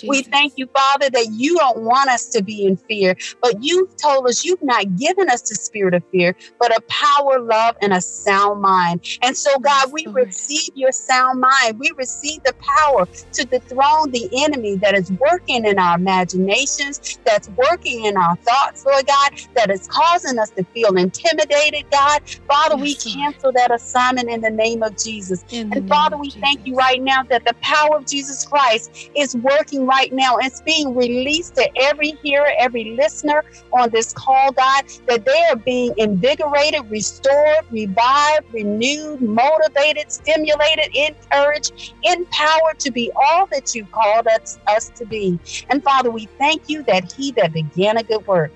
Jesus. 0.00 0.08
We 0.08 0.22
thank 0.22 0.54
you, 0.56 0.66
Father, 0.76 1.10
that 1.10 1.28
you 1.32 1.56
don't 1.56 1.82
want 1.82 2.10
us 2.10 2.28
to 2.30 2.42
be 2.42 2.64
in 2.64 2.76
fear, 2.88 3.14
but 3.42 3.54
you've 3.60 3.90
told 4.02 4.26
us 4.26 4.44
you've 4.44 4.62
not 4.62 4.84
given 4.96 5.28
us 5.28 5.42
the 5.42 5.54
spirit 5.54 5.94
of 5.94 6.02
fear, 6.10 6.34
but 6.58 6.76
a 6.76 6.80
power, 6.88 7.40
love, 7.40 7.74
and 7.82 7.92
a 7.92 8.00
sound 8.00 8.62
mind. 8.62 9.04
And 9.22 9.36
so, 9.36 9.58
God, 9.58 9.90
we 9.92 10.06
receive 10.12 10.70
your 10.74 10.92
sound 10.92 11.40
mind. 11.40 11.78
We 11.78 11.90
receive 11.96 12.40
the 12.44 12.54
power 12.78 13.06
to 13.34 13.44
dethrone 13.46 14.10
the 14.10 14.28
enemy 14.44 14.78
that 14.82 14.94
is 14.94 15.12
working 15.12 15.64
in 15.64 15.78
our 15.78 15.96
imaginations, 15.96 17.18
that's 17.24 17.48
working 17.48 18.04
in 18.04 18.16
our 18.16 18.36
thoughts, 18.36 18.84
Lord 18.86 19.06
God, 19.06 19.30
that 19.56 19.70
is 19.70 19.86
causing 19.90 20.38
us 20.38 20.50
to 20.52 20.64
feel 20.74 20.96
intimidated, 20.96 21.84
God. 21.90 22.20
Father, 22.48 22.76
yes, 22.76 23.04
we 23.04 23.12
cancel 23.12 23.52
that 23.54 23.72
assignment 23.72 24.30
in 24.30 24.40
the 24.40 24.50
name 24.50 24.82
of 24.82 24.96
Jesus. 24.96 25.44
And 25.50 25.88
Father, 25.88 26.16
we 26.18 26.28
Jesus. 26.28 26.40
thank 26.42 26.60
you 26.64 26.74
right 26.74 27.02
now 27.02 27.22
that 27.30 27.44
the 27.44 27.54
power 27.62 27.96
of 27.96 28.06
Jesus 28.06 28.44
Christ 28.44 29.10
is 29.16 29.34
working 29.36 29.86
right 29.90 30.12
now. 30.12 30.36
It's 30.40 30.60
being 30.62 30.94
released 30.94 31.56
to 31.56 31.68
every 31.82 32.12
hearer, 32.22 32.48
every 32.58 32.96
listener 32.96 33.42
on 33.72 33.90
this 33.90 34.12
call, 34.12 34.52
God, 34.52 34.84
that 35.08 35.24
they 35.24 35.44
are 35.50 35.56
being 35.56 35.92
invigorated, 35.96 36.82
restored, 36.88 37.64
revived, 37.70 38.44
renewed, 38.52 39.20
motivated, 39.20 40.10
stimulated, 40.10 40.88
encouraged, 40.94 41.94
empowered 42.04 42.78
to 42.78 42.92
be 42.92 43.10
all 43.16 43.46
that 43.50 43.74
you 43.74 43.84
called 43.86 44.28
us, 44.28 44.58
us 44.68 44.90
to 44.90 45.04
be. 45.06 45.38
And 45.68 45.82
Father, 45.82 46.10
we 46.10 46.28
thank 46.38 46.62
you 46.68 46.84
that 46.84 47.12
he 47.16 47.32
that 47.32 47.52
began 47.52 47.96
a 47.96 48.04
good 48.04 48.24
work 48.26 48.52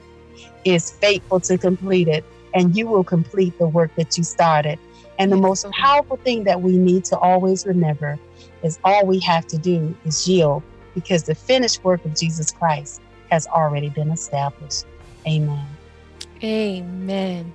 is 0.64 0.92
faithful 1.00 1.40
to 1.40 1.58
complete 1.58 2.08
it, 2.08 2.24
and 2.54 2.76
you 2.76 2.86
will 2.86 3.04
complete 3.04 3.56
the 3.58 3.68
work 3.68 3.90
that 3.96 4.16
you 4.16 4.22
started. 4.24 4.78
And 5.18 5.30
the 5.30 5.36
most 5.36 5.66
powerful 5.80 6.16
thing 6.18 6.44
that 6.44 6.60
we 6.60 6.76
need 6.76 7.04
to 7.06 7.18
always 7.18 7.66
remember 7.66 8.18
is 8.62 8.78
all 8.84 9.06
we 9.06 9.20
have 9.20 9.46
to 9.48 9.58
do 9.58 9.96
is 10.04 10.26
yield 10.26 10.62
because 10.94 11.24
the 11.24 11.34
finished 11.34 11.82
work 11.84 12.04
of 12.04 12.14
Jesus 12.14 12.50
Christ 12.50 13.00
has 13.30 13.46
already 13.46 13.88
been 13.88 14.10
established. 14.10 14.86
Amen. 15.26 15.66
Amen. 16.42 17.52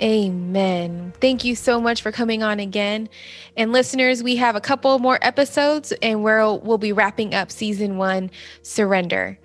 Amen. 0.00 1.12
Thank 1.20 1.44
you 1.44 1.56
so 1.56 1.80
much 1.80 2.02
for 2.02 2.12
coming 2.12 2.42
on 2.42 2.60
again. 2.60 3.08
And 3.56 3.72
listeners, 3.72 4.22
we 4.22 4.36
have 4.36 4.54
a 4.54 4.60
couple 4.60 4.98
more 4.98 5.18
episodes 5.22 5.92
and 6.02 6.22
we'll 6.22 6.60
we'll 6.60 6.78
be 6.78 6.92
wrapping 6.92 7.34
up 7.34 7.50
season 7.50 7.96
1 7.96 8.30
Surrender. 8.62 9.38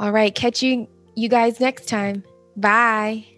All 0.00 0.10
right, 0.10 0.34
catch 0.34 0.62
you 0.62 0.88
you 1.14 1.28
guys 1.28 1.60
next 1.60 1.86
time. 1.88 2.24
Bye. 2.56 3.31